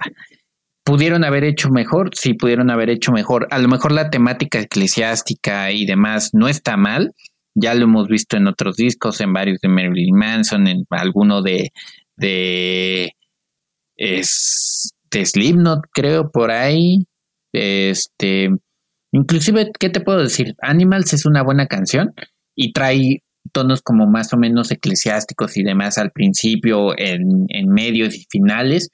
¿Pudieron 0.84 1.24
haber 1.24 1.44
hecho 1.44 1.68
mejor? 1.70 2.10
Sí, 2.14 2.34
pudieron 2.34 2.70
haber 2.70 2.88
hecho 2.88 3.12
mejor. 3.12 3.46
A 3.50 3.58
lo 3.58 3.68
mejor 3.68 3.92
la 3.92 4.10
temática 4.10 4.60
eclesiástica 4.60 5.70
y 5.72 5.84
demás 5.84 6.30
no 6.32 6.48
está 6.48 6.76
mal, 6.76 7.12
ya 7.54 7.74
lo 7.74 7.84
hemos 7.84 8.08
visto 8.08 8.36
en 8.36 8.46
otros 8.46 8.76
discos, 8.76 9.20
en 9.20 9.32
varios 9.32 9.60
de 9.60 9.68
Marilyn 9.68 10.16
Manson, 10.16 10.66
en 10.66 10.84
alguno 10.90 11.42
de, 11.42 11.72
de, 12.16 13.12
es, 13.96 14.94
de 15.10 15.26
Slipknot, 15.26 15.80
creo, 15.92 16.30
por 16.30 16.50
ahí. 16.50 17.04
Este, 17.52 18.50
inclusive, 19.12 19.70
¿qué 19.78 19.90
te 19.90 20.00
puedo 20.00 20.18
decir? 20.18 20.54
Animals 20.62 21.12
es 21.12 21.26
una 21.26 21.42
buena 21.42 21.66
canción 21.66 22.14
y 22.56 22.72
trae 22.72 23.22
tonos 23.52 23.82
como 23.82 24.06
más 24.06 24.32
o 24.32 24.36
menos 24.36 24.70
eclesiásticos 24.70 25.56
y 25.56 25.62
demás 25.62 25.98
al 25.98 26.10
principio, 26.10 26.98
en, 26.98 27.46
en 27.48 27.68
medios 27.68 28.14
y 28.14 28.26
finales, 28.30 28.90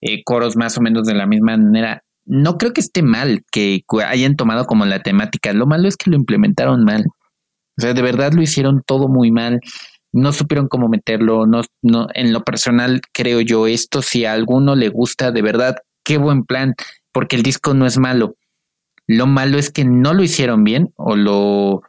eh, 0.00 0.22
coros 0.24 0.56
más 0.56 0.76
o 0.78 0.80
menos 0.80 1.06
de 1.06 1.14
la 1.14 1.26
misma 1.26 1.56
manera. 1.56 2.02
No 2.24 2.58
creo 2.58 2.72
que 2.72 2.80
esté 2.80 3.02
mal 3.02 3.42
que 3.50 3.82
hayan 4.04 4.36
tomado 4.36 4.66
como 4.66 4.84
la 4.84 5.02
temática, 5.02 5.52
lo 5.52 5.66
malo 5.66 5.88
es 5.88 5.96
que 5.96 6.10
lo 6.10 6.16
implementaron 6.16 6.84
mal. 6.84 7.04
O 7.78 7.82
sea, 7.82 7.94
de 7.94 8.02
verdad 8.02 8.32
lo 8.32 8.42
hicieron 8.42 8.82
todo 8.86 9.08
muy 9.08 9.30
mal. 9.30 9.60
No 10.12 10.32
supieron 10.32 10.68
cómo 10.68 10.88
meterlo. 10.88 11.46
No, 11.46 11.60
no, 11.82 12.06
en 12.14 12.32
lo 12.32 12.42
personal, 12.42 13.00
creo 13.12 13.40
yo, 13.40 13.66
esto, 13.66 14.02
si 14.02 14.24
a 14.24 14.32
alguno 14.32 14.74
le 14.74 14.88
gusta, 14.88 15.30
de 15.30 15.42
verdad, 15.42 15.76
qué 16.04 16.16
buen 16.16 16.44
plan, 16.44 16.74
porque 17.12 17.36
el 17.36 17.42
disco 17.42 17.74
no 17.74 17.86
es 17.86 17.98
malo. 17.98 18.34
Lo 19.06 19.26
malo 19.26 19.58
es 19.58 19.70
que 19.70 19.84
no 19.84 20.14
lo 20.14 20.22
hicieron 20.22 20.64
bien 20.64 20.92
o 20.96 21.16
lo, 21.16 21.82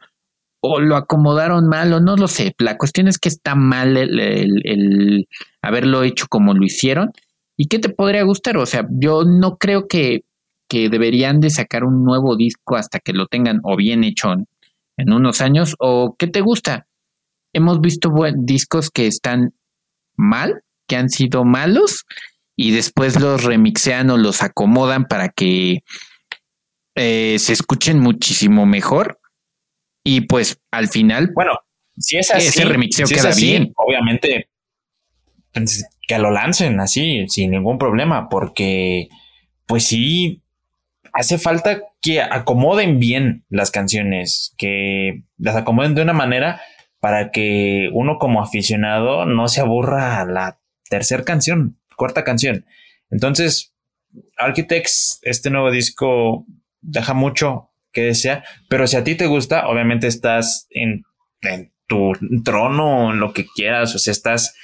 o 0.60 0.80
lo 0.80 0.96
acomodaron 0.96 1.68
mal 1.68 1.92
o 1.92 2.00
no 2.00 2.16
lo 2.16 2.28
sé. 2.28 2.54
La 2.58 2.76
cuestión 2.76 3.08
es 3.08 3.18
que 3.18 3.28
está 3.28 3.54
mal 3.54 3.96
el, 3.96 5.28
haberlo 5.62 6.02
hecho 6.02 6.26
como 6.28 6.54
lo 6.54 6.64
hicieron. 6.64 7.10
¿Y 7.56 7.66
qué 7.66 7.78
te 7.78 7.88
podría 7.88 8.22
gustar? 8.22 8.56
O 8.56 8.66
sea, 8.66 8.86
yo 8.90 9.24
no 9.24 9.56
creo 9.56 9.88
que, 9.88 10.22
que 10.68 10.88
deberían 10.88 11.40
de 11.40 11.50
sacar 11.50 11.84
un 11.84 12.04
nuevo 12.04 12.36
disco 12.36 12.76
hasta 12.76 13.00
que 13.00 13.12
lo 13.12 13.26
tengan 13.26 13.60
o 13.64 13.76
bien 13.76 14.04
hecho 14.04 14.32
en 14.98 15.12
unos 15.12 15.40
años? 15.40 15.74
¿O 15.78 16.14
qué 16.18 16.26
te 16.26 16.42
gusta? 16.42 16.86
Hemos 17.54 17.80
visto 17.80 18.12
discos 18.36 18.90
que 18.90 19.06
están 19.06 19.54
mal, 20.16 20.62
que 20.86 20.96
han 20.96 21.08
sido 21.08 21.44
malos, 21.44 22.04
y 22.54 22.72
después 22.72 23.18
los 23.18 23.44
remixean 23.44 24.10
o 24.10 24.18
los 24.18 24.42
acomodan 24.42 25.06
para 25.06 25.28
que 25.28 25.78
eh, 26.98 27.38
se 27.38 27.52
escuchen 27.52 27.98
muchísimo 27.98 28.66
mejor. 28.66 29.20
Y 30.04 30.22
pues 30.22 30.60
al 30.70 30.88
final. 30.88 31.30
Bueno, 31.34 31.52
si 31.96 32.18
es 32.18 32.30
así, 32.30 32.48
ese 32.48 32.64
remixeo 32.64 33.06
queda 33.06 33.34
bien. 33.34 33.72
Obviamente, 33.76 34.48
pues, 35.52 35.86
que 36.06 36.18
lo 36.18 36.30
lancen 36.30 36.80
así, 36.80 37.26
sin 37.28 37.50
ningún 37.50 37.78
problema, 37.78 38.28
porque 38.28 39.08
pues 39.66 39.84
sí, 39.84 40.42
hace 41.12 41.38
falta 41.38 41.82
que 42.00 42.22
acomoden 42.22 42.98
bien 42.98 43.44
las 43.50 43.70
canciones, 43.70 44.54
que 44.56 45.24
las 45.36 45.56
acomoden 45.56 45.94
de 45.94 46.02
una 46.02 46.14
manera 46.14 46.62
para 47.00 47.30
que 47.30 47.90
uno 47.92 48.18
como 48.18 48.42
aficionado 48.42 49.26
no 49.26 49.48
se 49.48 49.60
aburra 49.60 50.20
a 50.20 50.24
la 50.24 50.58
tercera 50.88 51.24
canción, 51.24 51.78
cuarta 51.96 52.24
canción. 52.24 52.64
Entonces, 53.10 53.74
Architects, 54.38 55.20
este 55.22 55.50
nuevo 55.50 55.70
disco 55.70 56.46
deja 56.80 57.14
mucho 57.14 57.70
que 57.92 58.02
desear, 58.02 58.44
pero 58.68 58.86
si 58.86 58.96
a 58.96 59.04
ti 59.04 59.14
te 59.14 59.26
gusta, 59.26 59.66
obviamente 59.68 60.06
estás 60.06 60.66
en, 60.70 61.04
en 61.40 61.72
tu 61.86 62.12
trono, 62.44 63.12
en 63.12 63.20
lo 63.20 63.32
que 63.32 63.46
quieras, 63.46 63.94
o 63.94 63.98
sea, 63.98 64.12
estás 64.12 64.54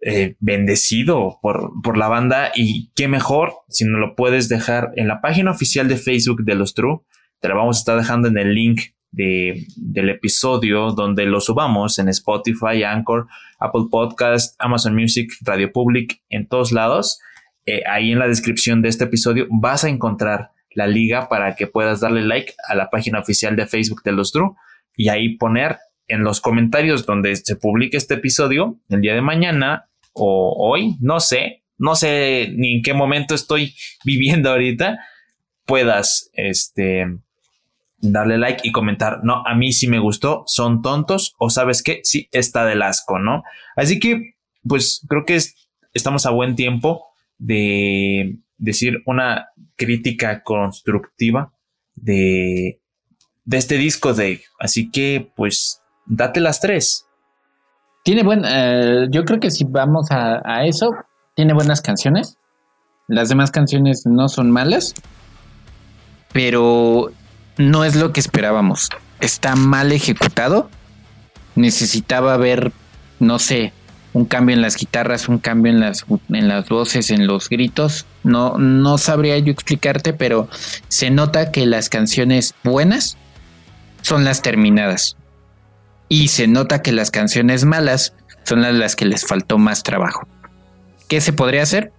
eh, 0.00 0.36
bendecido 0.40 1.38
por, 1.42 1.70
por, 1.82 1.96
la 1.96 2.08
banda 2.08 2.50
y 2.54 2.90
qué 2.96 3.06
mejor 3.08 3.52
si 3.68 3.84
no 3.84 3.98
lo 3.98 4.16
puedes 4.16 4.48
dejar 4.48 4.90
en 4.96 5.06
la 5.06 5.20
página 5.20 5.50
oficial 5.50 5.86
de 5.86 5.96
Facebook 5.96 6.44
de 6.44 6.54
los 6.54 6.74
True. 6.74 7.00
Te 7.40 7.48
la 7.48 7.54
vamos 7.54 7.76
a 7.76 7.80
estar 7.80 7.98
dejando 7.98 8.26
en 8.28 8.38
el 8.38 8.54
link 8.54 8.80
de, 9.12 9.66
del 9.76 10.08
episodio 10.08 10.90
donde 10.90 11.26
lo 11.26 11.40
subamos 11.40 11.98
en 11.98 12.08
Spotify, 12.08 12.82
Anchor, 12.82 13.28
Apple 13.60 13.84
Podcast, 13.90 14.56
Amazon 14.58 14.96
Music, 14.96 15.30
Radio 15.42 15.70
Public, 15.70 16.20
en 16.30 16.48
todos 16.48 16.72
lados. 16.72 17.20
Eh, 17.64 17.82
ahí 17.88 18.10
en 18.10 18.18
la 18.18 18.26
descripción 18.26 18.82
de 18.82 18.88
este 18.88 19.04
episodio 19.04 19.46
vas 19.50 19.84
a 19.84 19.88
encontrar 19.88 20.50
la 20.74 20.86
liga 20.86 21.28
para 21.28 21.54
que 21.54 21.66
puedas 21.66 22.00
darle 22.00 22.22
like 22.22 22.54
a 22.68 22.74
la 22.74 22.90
página 22.90 23.20
oficial 23.20 23.56
de 23.56 23.66
Facebook 23.66 24.02
de 24.02 24.12
los 24.12 24.32
True 24.32 24.52
y 24.96 25.08
ahí 25.08 25.36
poner 25.36 25.78
en 26.08 26.24
los 26.24 26.40
comentarios 26.40 27.06
donde 27.06 27.34
se 27.36 27.56
publique 27.56 27.96
este 27.96 28.14
episodio 28.14 28.78
el 28.88 29.00
día 29.00 29.14
de 29.14 29.22
mañana 29.22 29.88
o 30.12 30.54
hoy, 30.58 30.96
no 31.00 31.20
sé, 31.20 31.62
no 31.78 31.94
sé 31.94 32.52
ni 32.54 32.76
en 32.76 32.82
qué 32.82 32.94
momento 32.94 33.34
estoy 33.34 33.74
viviendo 34.04 34.50
ahorita, 34.50 34.98
puedas 35.64 36.30
este, 36.34 37.06
darle 37.98 38.36
like 38.36 38.60
y 38.64 38.72
comentar, 38.72 39.20
no, 39.22 39.42
a 39.46 39.54
mí 39.54 39.72
sí 39.72 39.86
me 39.86 39.98
gustó, 39.98 40.44
son 40.46 40.82
tontos 40.82 41.34
o 41.38 41.50
sabes 41.50 41.82
qué, 41.82 42.00
sí 42.02 42.28
está 42.32 42.64
del 42.66 42.82
asco, 42.82 43.18
¿no? 43.18 43.42
Así 43.76 43.98
que, 43.98 44.34
pues 44.68 45.04
creo 45.08 45.24
que 45.24 45.38
estamos 45.94 46.26
a 46.26 46.30
buen 46.30 46.56
tiempo 46.56 47.06
de 47.38 48.36
decir 48.62 49.02
una 49.06 49.48
crítica 49.76 50.42
constructiva 50.42 51.52
de, 51.94 52.80
este 53.50 53.76
disco 53.76 54.14
de, 54.14 54.40
así 54.58 54.90
que, 54.90 55.32
pues, 55.36 55.82
date 56.06 56.40
las 56.40 56.60
tres. 56.60 57.06
Tiene 58.04 58.22
buen, 58.22 58.44
eh, 58.46 59.08
yo 59.10 59.24
creo 59.24 59.40
que 59.40 59.50
si 59.50 59.64
vamos 59.64 60.06
a, 60.10 60.64
eso, 60.64 60.92
tiene 61.34 61.54
buenas 61.54 61.80
canciones. 61.82 62.38
Las 63.08 63.28
demás 63.28 63.50
canciones 63.50 64.06
no 64.06 64.28
son 64.28 64.50
malas, 64.50 64.94
pero 66.32 67.10
no 67.58 67.84
es 67.84 67.96
lo 67.96 68.12
que 68.12 68.20
esperábamos. 68.20 68.90
Está 69.20 69.56
mal 69.56 69.90
ejecutado. 69.90 70.70
Necesitaba 71.56 72.36
ver, 72.36 72.72
no 73.18 73.40
sé, 73.40 73.72
un 74.12 74.24
cambio 74.26 74.54
en 74.54 74.62
las 74.62 74.76
guitarras, 74.76 75.28
un 75.28 75.38
cambio 75.38 75.72
en 75.72 75.80
las, 75.80 76.04
en 76.28 76.48
las 76.48 76.68
voces, 76.68 77.10
en 77.10 77.26
los 77.26 77.48
gritos. 77.48 78.06
No, 78.24 78.58
no 78.58 78.98
sabría 78.98 79.38
yo 79.38 79.52
explicarte, 79.52 80.12
pero 80.12 80.48
se 80.88 81.10
nota 81.10 81.50
que 81.50 81.66
las 81.66 81.88
canciones 81.88 82.54
buenas 82.62 83.16
son 84.02 84.24
las 84.24 84.42
terminadas. 84.42 85.16
Y 86.08 86.28
se 86.28 86.46
nota 86.46 86.82
que 86.82 86.92
las 86.92 87.10
canciones 87.10 87.64
malas 87.64 88.12
son 88.44 88.62
las, 88.78 88.96
que 88.96 89.06
les 89.06 89.24
faltó 89.24 89.58
más 89.58 89.82
trabajo. 89.82 90.26
¿Qué 91.08 91.20
se 91.20 91.32
podría 91.32 91.62
hacer? 91.62 91.92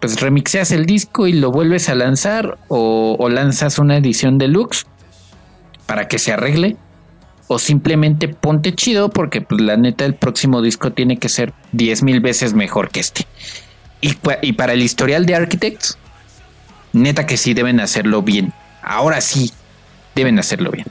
Pues 0.00 0.20
remixeas 0.20 0.72
el 0.72 0.84
disco 0.84 1.26
y 1.26 1.32
lo 1.32 1.50
vuelves 1.50 1.88
a 1.88 1.94
lanzar 1.94 2.58
o, 2.68 3.28
lanzas 3.30 3.78
una 3.78 3.96
edición 3.96 4.36
deluxe 4.36 4.86
para 5.86 6.06
que 6.08 6.18
se 6.18 6.32
arregle 6.32 6.76
o 7.48 7.58
simplemente 7.58 8.28
ponte 8.28 8.74
chido 8.74 9.10
porque 9.10 9.40
pues, 9.40 9.60
la 9.60 9.76
neta 9.76 10.04
el 10.04 10.14
próximo 10.14 10.62
disco 10.62 10.92
tiene 10.92 11.18
que 11.18 11.28
ser 11.28 11.52
10 11.72 12.02
mil 12.02 12.20
veces 12.20 12.54
mejor 12.54 12.90
que 12.90 13.00
este. 13.00 13.26
Y, 14.00 14.16
y, 14.42 14.52
para 14.52 14.74
el 14.74 14.82
historial 14.82 15.26
de 15.26 15.34
Architects, 15.34 15.98
neta 16.92 17.26
que 17.26 17.36
sí 17.36 17.54
deben 17.54 17.80
hacerlo 17.80 18.22
bien. 18.22 18.52
Ahora 18.82 19.20
sí, 19.20 19.52
deben 20.14 20.38
hacerlo 20.38 20.70
bien. 20.70 20.86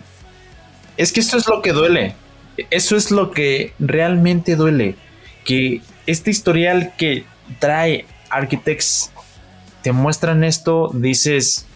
Es 0.97 1.11
que 1.11 1.19
esto 1.19 1.37
es 1.37 1.47
lo 1.47 1.61
que 1.61 1.71
duele. 1.71 2.15
Eso 2.71 2.95
es 2.95 3.11
lo 3.11 3.31
que 3.31 3.73
realmente 3.79 4.55
duele. 4.55 4.95
Que 5.43 5.81
este 6.07 6.31
historial 6.31 6.93
que 6.97 7.25
trae 7.59 8.05
Architects 8.29 9.11
te 9.81 9.91
muestran 9.91 10.43
esto, 10.43 10.89
dices, 10.93 11.67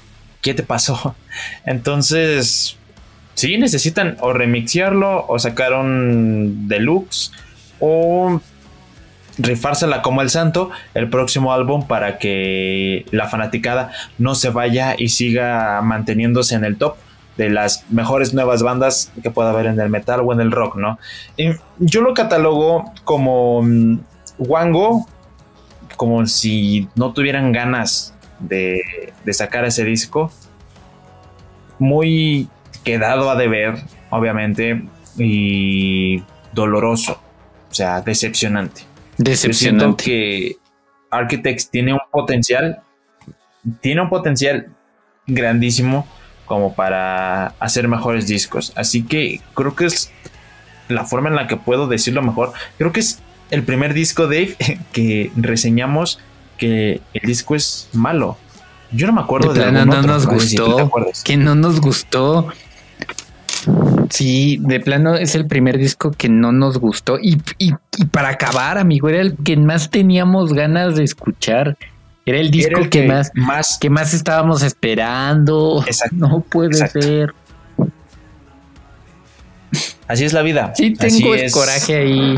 ¿qué 0.41 0.53
te 0.53 0.63
pasó? 0.63 1.15
Entonces, 1.65 2.78
sí, 3.39 3.57
necesitan 3.57 4.17
o 4.21 4.33
remixearlo 4.33 5.25
o 5.27 5.39
sacar 5.39 5.73
un 5.73 6.67
deluxe 6.67 7.31
o 7.79 8.41
rifársela 9.37 10.01
como 10.01 10.21
el 10.21 10.29
santo 10.29 10.69
el 10.93 11.09
próximo 11.09 11.53
álbum 11.53 11.87
para 11.87 12.17
que 12.17 13.05
la 13.11 13.27
fanaticada 13.27 13.91
no 14.17 14.35
se 14.35 14.49
vaya 14.49 14.95
y 14.97 15.09
siga 15.09 15.81
manteniéndose 15.81 16.55
en 16.55 16.65
el 16.65 16.77
top 16.77 16.97
de 17.37 17.49
las 17.49 17.89
mejores 17.89 18.33
nuevas 18.33 18.63
bandas 18.63 19.13
que 19.23 19.31
pueda 19.31 19.51
haber 19.51 19.67
en 19.67 19.79
el 19.79 19.89
metal 19.89 20.19
o 20.25 20.33
en 20.33 20.41
el 20.41 20.51
rock, 20.51 20.75
¿no? 20.75 20.99
yo 21.79 22.01
lo 22.01 22.13
catalogo 22.13 22.91
como 23.05 23.61
mm, 23.63 23.99
Wango, 24.39 25.07
como 25.95 26.25
si 26.25 26.89
no 26.95 27.13
tuvieran 27.13 27.53
ganas 27.53 28.13
de, 28.39 28.81
sacar 29.31 29.65
ese 29.65 29.83
disco. 29.83 30.31
Muy 31.77 32.49
quedado 32.83 33.29
a 33.29 33.35
deber, 33.35 33.75
obviamente, 34.09 34.83
y 35.17 36.23
doloroso, 36.53 37.21
o 37.69 37.73
sea, 37.73 38.01
decepcionante. 38.01 38.83
Decepcionante. 39.17 40.03
Yo 40.03 40.05
que 40.05 40.57
Architects 41.11 41.69
tiene 41.69 41.93
un 41.93 41.99
potencial, 42.11 42.81
tiene 43.81 44.01
un 44.01 44.09
potencial 44.09 44.69
grandísimo 45.27 46.07
como 46.45 46.73
para 46.73 47.47
hacer 47.59 47.87
mejores 47.87 48.27
discos. 48.27 48.73
Así 48.75 49.03
que 49.03 49.41
creo 49.53 49.75
que 49.75 49.85
es 49.85 50.11
la 50.87 51.05
forma 51.05 51.29
en 51.29 51.35
la 51.35 51.47
que 51.47 51.57
puedo 51.57 51.87
decirlo 51.87 52.21
mejor. 52.21 52.53
Creo 52.77 52.91
que 52.91 53.01
es 53.01 53.19
el 53.51 53.63
primer 53.63 53.93
disco, 53.93 54.23
Dave, 54.23 54.55
que 54.91 55.31
reseñamos 55.35 56.19
que 56.57 57.01
el 57.13 57.27
disco 57.27 57.55
es 57.55 57.89
malo. 57.93 58.37
Yo 58.91 59.05
no 59.05 59.13
me 59.13 59.21
acuerdo 59.21 59.53
de, 59.53 59.61
plano 59.61 59.85
no 59.85 60.01
nos 60.01 60.25
gustó. 60.25 60.91
que 61.23 61.37
no 61.37 61.55
nos 61.55 61.79
gustó. 61.79 62.49
Sí, 64.09 64.57
de 64.61 64.79
plano 64.79 65.15
es 65.15 65.35
el 65.35 65.45
primer 65.45 65.77
disco 65.77 66.11
que 66.11 66.29
no 66.29 66.51
nos 66.51 66.77
gustó. 66.77 67.19
Y, 67.19 67.41
y, 67.57 67.73
para 68.11 68.29
acabar, 68.29 68.77
amigo, 68.77 69.09
era 69.09 69.21
el 69.21 69.35
que 69.37 69.55
más 69.55 69.89
teníamos 69.89 70.53
ganas 70.53 70.95
de 70.95 71.03
escuchar. 71.03 71.77
Era 72.25 72.39
el 72.39 72.51
disco 72.51 72.89
que, 72.89 73.07
más, 73.07 73.31
más, 73.33 73.77
que 73.79 73.89
más 73.89 74.13
estábamos 74.13 74.63
esperando. 74.63 75.83
No 76.11 76.41
puede 76.41 76.73
ser. 76.73 77.33
Así 80.07 80.25
es 80.25 80.33
la 80.33 80.41
vida. 80.41 80.73
Sí, 80.75 80.93
tengo 80.93 81.35
el 81.35 81.51
coraje 81.51 81.95
ahí. 81.95 82.37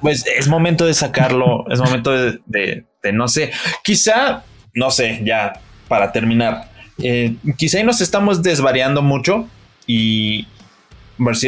Pues 0.00 0.24
es 0.26 0.48
momento 0.48 0.86
de 0.86 0.94
sacarlo, 0.94 1.64
es 1.70 1.80
momento 1.80 2.12
de, 2.12 2.84
no 3.12 3.26
sé, 3.26 3.52
quizá, 3.82 4.44
no 4.74 4.90
sé, 4.90 5.22
ya 5.24 5.54
para 5.88 6.12
terminar, 6.12 6.70
eh, 7.02 7.36
quizá 7.56 7.78
ahí 7.78 7.84
nos 7.84 8.00
estamos 8.00 8.42
desvariando 8.42 9.00
mucho 9.02 9.48
y 9.86 10.46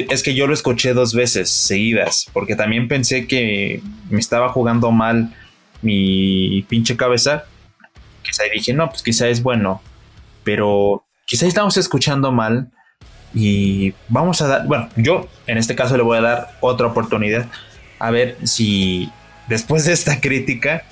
es 0.09 0.22
que 0.22 0.34
yo 0.34 0.47
lo 0.47 0.55
escuché 0.55 0.95
dos 0.95 1.14
veces 1.14 1.51
seguidas, 1.51 2.26
porque 2.32 2.57
también 2.57 2.89
pensé 2.89 3.26
que 3.26 3.82
me 4.11 4.20
estaba 4.20 4.49
jugando 4.49 4.91
mal 4.93 5.34
mi 5.82 6.62
pinche 6.68 6.97
cabeza. 6.97 7.45
Quizá 8.22 8.45
dije, 8.53 8.72
no, 8.72 8.89
pues 8.89 9.03
quizá 9.03 9.28
es 9.28 9.43
bueno, 9.43 9.80
pero 10.45 11.05
quizá 11.26 11.47
estamos 11.47 11.76
escuchando 11.76 12.32
mal 12.32 12.70
y 13.34 13.93
vamos 14.09 14.41
a 14.41 14.47
dar, 14.47 14.66
bueno, 14.66 14.89
yo 14.97 15.28
en 15.47 15.59
este 15.59 15.74
caso 15.74 15.97
le 15.97 16.03
voy 16.03 16.18
a 16.18 16.22
dar 16.22 16.59
otra 16.61 16.87
oportunidad 16.87 17.47
a 17.99 18.11
ver 18.11 18.37
si 18.45 19.11
después 19.49 19.84
de 19.84 19.93
esta 19.93 20.20
crítica 20.20 20.84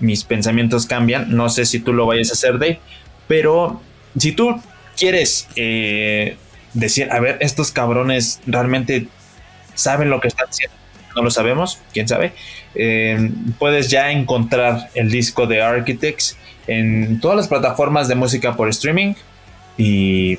mis 0.00 0.24
pensamientos 0.24 0.86
cambian. 0.86 1.34
No 1.34 1.48
sé 1.48 1.64
si 1.64 1.78
tú 1.78 1.92
lo 1.92 2.06
vayas 2.06 2.30
a 2.30 2.32
hacer, 2.32 2.58
Dave, 2.58 2.80
pero 3.28 3.80
si 4.18 4.32
tú 4.32 4.60
quieres 4.96 5.48
eh, 5.56 6.36
decir, 6.74 7.10
a 7.10 7.20
ver, 7.20 7.38
estos 7.40 7.72
cabrones 7.72 8.40
realmente 8.46 9.08
saben 9.74 10.10
lo 10.10 10.20
que 10.20 10.28
están 10.28 10.48
haciendo, 10.48 10.76
no 11.16 11.22
lo 11.22 11.30
sabemos, 11.30 11.78
quién 11.92 12.08
sabe, 12.08 12.32
eh, 12.74 13.30
puedes 13.58 13.90
ya 13.90 14.10
encontrar 14.10 14.90
el 14.94 15.10
disco 15.10 15.46
de 15.46 15.62
Architects 15.62 16.36
en 16.66 17.20
todas 17.20 17.36
las 17.36 17.48
plataformas 17.48 18.08
de 18.08 18.14
música 18.14 18.56
por 18.56 18.68
streaming 18.68 19.14
y 19.76 20.38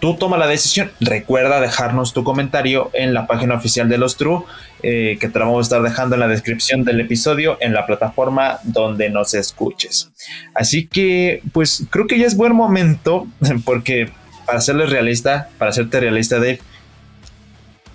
tú 0.00 0.14
toma 0.16 0.36
la 0.36 0.46
decisión. 0.46 0.90
Recuerda 1.00 1.60
dejarnos 1.60 2.12
tu 2.12 2.24
comentario 2.24 2.90
en 2.92 3.14
la 3.14 3.26
página 3.26 3.54
oficial 3.54 3.88
de 3.88 3.98
los 3.98 4.16
True, 4.16 4.44
eh, 4.82 5.16
que 5.20 5.28
te 5.28 5.38
la 5.38 5.46
vamos 5.46 5.60
a 5.60 5.62
estar 5.62 5.82
dejando 5.82 6.14
en 6.14 6.20
la 6.20 6.28
descripción 6.28 6.84
del 6.84 7.00
episodio 7.00 7.56
en 7.60 7.72
la 7.72 7.86
plataforma 7.86 8.58
donde 8.64 9.10
nos 9.10 9.34
escuches. 9.34 10.10
Así 10.54 10.86
que, 10.86 11.42
pues 11.52 11.86
creo 11.90 12.06
que 12.06 12.18
ya 12.18 12.26
es 12.26 12.36
buen 12.36 12.54
momento, 12.54 13.26
porque 13.64 14.10
para 14.46 14.60
serles 14.60 14.90
realista, 14.90 15.48
para 15.58 15.72
serte 15.72 16.00
realista, 16.00 16.36
Dave, 16.36 16.60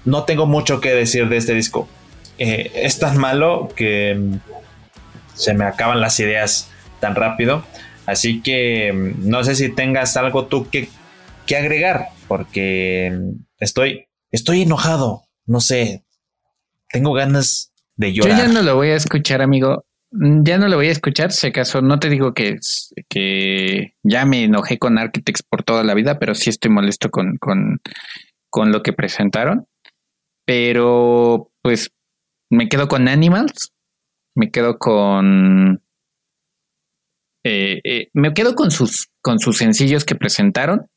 no 0.06 0.24
tengo 0.24 0.46
mucho 0.46 0.82
que 0.82 0.90
decir 0.90 1.30
de 1.30 1.38
este 1.38 1.54
disco. 1.54 1.88
Eh, 2.38 2.72
es 2.76 3.00
tan 3.00 3.18
malo 3.18 3.70
que 3.76 4.20
se 5.34 5.54
me 5.54 5.66
acaban 5.66 6.02
las 6.02 6.20
ideas 6.20 6.70
tan 7.00 7.16
rápido. 7.16 7.64
Así 8.06 8.42
que 8.42 8.92
mm, 8.94 9.30
no 9.30 9.44
sé 9.44 9.56
si 9.56 9.70
tengas 9.70 10.18
algo 10.18 10.46
tú 10.46 10.70
que 10.70 10.90
que 11.50 11.58
agregar 11.58 12.10
porque 12.28 13.12
estoy, 13.58 14.06
estoy 14.30 14.62
enojado. 14.62 15.24
No 15.48 15.62
sé, 15.62 16.06
tengo 16.90 17.12
ganas 17.14 17.74
de 17.96 18.14
llorar. 18.14 18.38
Yo 18.38 18.46
ya 18.46 18.54
no 18.54 18.62
lo 18.62 18.76
voy 18.76 18.90
a 18.90 18.96
escuchar, 18.96 19.42
amigo. 19.42 19.84
Ya 20.12 20.58
no 20.58 20.68
lo 20.68 20.78
voy 20.78 20.88
a 20.88 20.92
escuchar. 20.92 21.32
Si 21.32 21.48
acaso 21.48 21.82
no 21.82 22.00
te 22.00 22.10
digo 22.10 22.34
que, 22.34 22.58
que 23.10 23.94
ya 24.04 24.26
me 24.26 24.44
enojé 24.44 24.78
con 24.78 24.98
Architects 24.98 25.44
por 25.44 25.64
toda 25.64 25.84
la 25.84 25.94
vida, 25.94 26.20
pero 26.20 26.36
sí 26.36 26.50
estoy 26.50 26.72
molesto 26.72 27.10
con, 27.10 27.38
con, 27.38 27.80
con 28.50 28.72
lo 28.72 28.82
que 28.82 28.94
presentaron. 28.94 29.68
Pero 30.46 31.52
pues 31.62 31.92
me 32.50 32.70
quedo 32.70 32.88
con 32.88 33.08
Animals, 33.08 33.72
me 34.36 34.50
quedo 34.50 34.80
con 34.80 35.82
eh, 37.44 37.80
eh, 37.84 38.10
me 38.14 38.34
quedo 38.34 38.54
con 38.54 38.70
sus, 38.70 39.10
con 39.22 39.40
sus 39.40 39.58
sencillos 39.58 40.06
que 40.06 40.16
presentaron. 40.16 40.88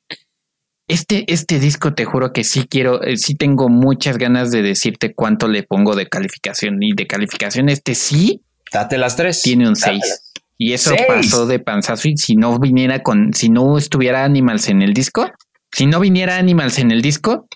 Este, 0.89 1.25
este 1.33 1.61
disco 1.61 1.95
te 1.95 2.05
juro 2.05 2.33
que 2.33 2.45
sí 2.45 2.67
quiero, 2.69 3.03
eh, 3.03 3.17
sí 3.17 3.37
tengo 3.37 3.69
muchas 3.69 4.19
ganas 4.19 4.51
de 4.51 4.63
decirte 4.63 5.15
cuánto 5.15 5.49
le 5.49 5.63
pongo 5.63 5.95
de 5.95 6.09
calificación. 6.09 6.83
Y 6.83 6.93
de 6.93 7.07
calificación, 7.07 7.69
este 7.69 7.95
sí. 7.95 8.43
Date 8.73 8.99
las 8.99 9.17
tres. 9.17 9.43
Tiene 9.43 9.69
un 9.69 9.77
6. 9.77 10.35
Y 10.59 10.73
eso 10.73 10.95
pasó 11.09 11.47
de 11.47 11.59
panzazo. 11.59 12.09
Y 12.09 12.17
si 12.17 12.37
no 12.37 12.59
viniera 12.59 13.03
con, 13.03 13.33
si 13.35 13.49
no 13.49 13.79
estuviera 13.79 14.25
Animals 14.25 14.69
en 14.69 14.83
el 14.83 14.95
disco, 14.95 15.31
si 15.71 15.87
no 15.87 16.01
viniera 16.01 16.37
Animals 16.37 16.79
en 16.79 16.91
el 16.91 17.03
disco, 17.03 17.49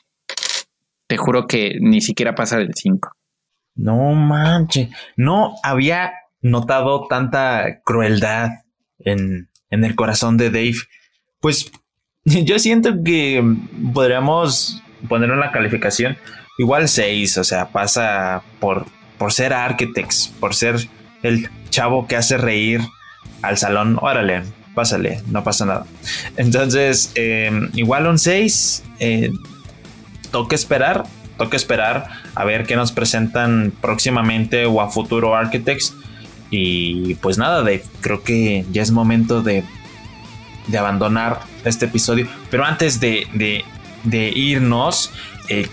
te 1.07 1.17
juro 1.17 1.47
que 1.47 1.77
ni 1.81 2.01
siquiera 2.01 2.35
pasa 2.35 2.59
del 2.59 2.75
5. 2.75 3.11
No 3.77 4.13
manches. 4.13 4.89
No 5.17 5.55
había 5.63 6.13
notado 6.41 7.07
tanta 7.09 7.81
crueldad 7.85 8.51
en, 8.99 9.49
en 9.71 9.85
el 9.85 9.95
corazón 9.95 10.37
de 10.37 10.51
Dave. 10.51 10.77
Pues 11.41 11.71
Yo 12.45 12.59
siento 12.59 13.05
que 13.05 13.43
podríamos 13.95 14.83
poner 15.09 15.31
una 15.31 15.53
calificación 15.53 16.19
igual 16.59 16.89
6, 16.89 17.39
o 17.39 17.45
sea, 17.45 17.69
pasa 17.69 18.43
por, 18.59 18.87
por 19.17 19.33
ser 19.33 19.53
Architects, 19.53 20.35
por 20.41 20.55
ser 20.55 20.89
el 21.23 21.51
chavo 21.71 22.07
que 22.07 22.17
hace 22.17 22.37
reír 22.37 22.81
al 23.43 23.59
salón. 23.59 23.99
Órale, 24.01 24.43
pásale, 24.75 25.23
no 25.29 25.45
pasa 25.45 25.67
nada. 25.67 25.87
Entonces, 26.37 27.13
eh, 27.15 27.51
igual 27.75 28.07
un 28.07 28.19
6, 28.19 28.85
eh, 28.99 29.31
toca 30.31 30.55
esperar, 30.55 31.05
toca 31.39 31.57
esperar 31.57 32.09
a 32.35 32.45
ver 32.45 32.67
qué 32.67 32.77
nos 32.77 32.93
presentan 32.93 33.73
próximamente 33.81 34.67
o 34.67 34.81
a 34.81 34.91
futuro 34.91 35.35
Architects. 35.35 35.95
Y 36.51 37.15
pues 37.17 37.39
nada, 37.39 37.59
Dave, 37.59 37.83
creo 38.01 38.23
que 38.23 38.65
ya 38.71 38.83
es 38.83 38.93
momento 38.93 39.43
de 39.43 39.65
de 40.67 40.79
abandonar 40.79 41.41
este 41.65 41.87
episodio. 41.87 42.27
Pero 42.51 42.65
antes 42.65 43.01
de, 43.01 43.65
irnos, 44.35 45.13
eh, 45.49 45.69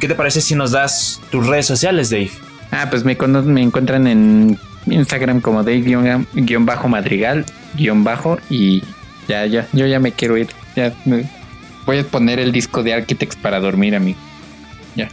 ¿qué 0.00 0.08
te 0.08 0.14
parece 0.14 0.40
si 0.40 0.54
nos 0.54 0.72
das 0.72 1.20
tus 1.30 1.46
redes 1.46 1.66
sociales, 1.66 2.10
Dave? 2.10 2.30
Ah, 2.70 2.88
pues 2.90 3.04
me, 3.04 3.16
me 3.16 3.62
encuentran 3.62 4.06
en 4.06 4.58
Instagram 4.86 5.40
como 5.40 5.62
Dave-madrigal, 5.62 7.44
bajo, 7.96 8.38
y 8.50 8.82
ya, 9.28 9.46
ya, 9.46 9.66
yo 9.72 9.86
ya 9.86 9.98
me 10.00 10.12
quiero 10.12 10.36
ir. 10.36 10.48
Ya 10.76 10.92
voy 11.86 11.98
a 11.98 12.04
poner 12.04 12.38
el 12.38 12.52
disco 12.52 12.82
de 12.82 12.94
Architects 12.94 13.36
para 13.36 13.60
dormir, 13.60 13.94
amigo. 13.94 14.18
Ya, 14.94 15.08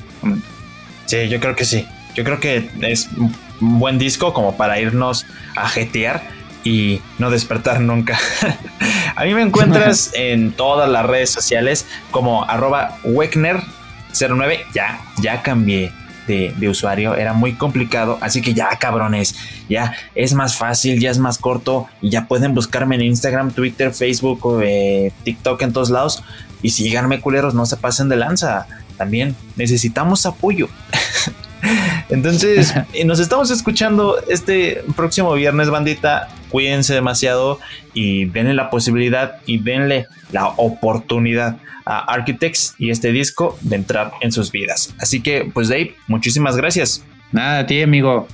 Sí, 1.05 1.28
yo 1.30 1.39
creo 1.39 1.55
que 1.55 1.65
sí. 1.65 1.86
Yo 2.15 2.24
creo 2.24 2.39
que 2.39 2.69
es 2.82 3.09
un 3.17 3.80
buen 3.80 3.97
disco 3.97 4.34
como 4.34 4.57
para 4.57 4.80
irnos 4.80 5.26
a 5.55 5.67
jetear 5.67 6.22
y 6.63 7.01
no 7.19 7.30
despertar 7.30 7.80
nunca. 7.82 8.17
a 9.15 9.24
mí 9.24 9.34
me 9.34 9.41
encuentras 9.41 10.11
en 10.15 10.51
todas 10.51 10.89
las 10.89 11.05
redes 11.05 11.30
sociales 11.30 11.86
como 12.11 12.43
arroba 12.43 12.97
Weckner09. 13.03 14.59
Ya, 14.74 15.01
ya 15.22 15.41
cambié 15.41 15.91
de, 16.32 16.69
usuario. 16.69 17.15
Era 17.15 17.34
muy 17.34 17.53
complicado. 17.53 18.17
Así 18.21 18.41
que 18.41 18.53
ya, 18.53 18.69
cabrones, 18.79 19.36
ya 19.69 19.93
es 20.15 20.34
más 20.34 20.55
fácil, 20.55 20.99
ya 20.99 21.11
es 21.11 21.17
más 21.17 21.38
corto. 21.38 21.88
Y 22.01 22.09
ya 22.09 22.27
pueden 22.27 22.53
buscarme 22.53 22.95
en 22.95 23.01
Instagram, 23.01 23.51
Twitter, 23.51 23.93
Facebook, 23.93 24.61
eh, 24.63 25.11
TikTok, 25.23 25.61
en 25.61 25.73
todos 25.73 25.89
lados. 25.89 26.23
Y 26.61 26.71
síganme, 26.71 27.21
culeros, 27.21 27.53
no 27.53 27.65
se 27.65 27.77
pasen 27.77 28.09
de 28.09 28.17
lanza. 28.17 28.67
También 28.97 29.36
necesitamos 29.55 30.25
apoyo. 30.25 30.69
Entonces, 32.09 32.74
eh, 32.93 33.05
nos 33.05 33.20
estamos 33.20 33.51
escuchando 33.51 34.18
este 34.28 34.84
próximo 34.95 35.34
viernes, 35.34 35.70
bandita. 35.70 36.30
Cuídense 36.49 36.93
demasiado 36.93 37.59
y 37.93 38.26
denle 38.26 38.53
la 38.53 38.70
posibilidad 38.70 39.38
y 39.45 39.59
denle 39.59 40.07
la 40.32 40.47
oportunidad 40.47 41.57
a 41.86 41.99
Architects 42.14 42.76
y 42.78 42.89
este 42.89 43.12
disco 43.12 43.57
de 43.62 43.78
entrar 43.78 44.12
en 44.22 44.32
sus 44.32 44.51
vidas. 44.51 44.93
Así 44.99 45.22
que, 45.22 45.49
pues 45.53 45.70
Dave, 45.70 45.95
muchísimas 46.07 46.57
gracias. 46.57 47.03
Nada, 47.32 47.59
a 47.59 47.66
ti, 47.66 47.82
amigo. 47.82 48.28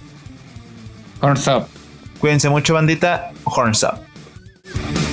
Horns 1.22 1.48
up. 1.48 1.68
Cuídense 2.20 2.50
mucho, 2.50 2.74
bandita. 2.74 3.32
Horns 3.44 3.84
up. 3.84 5.07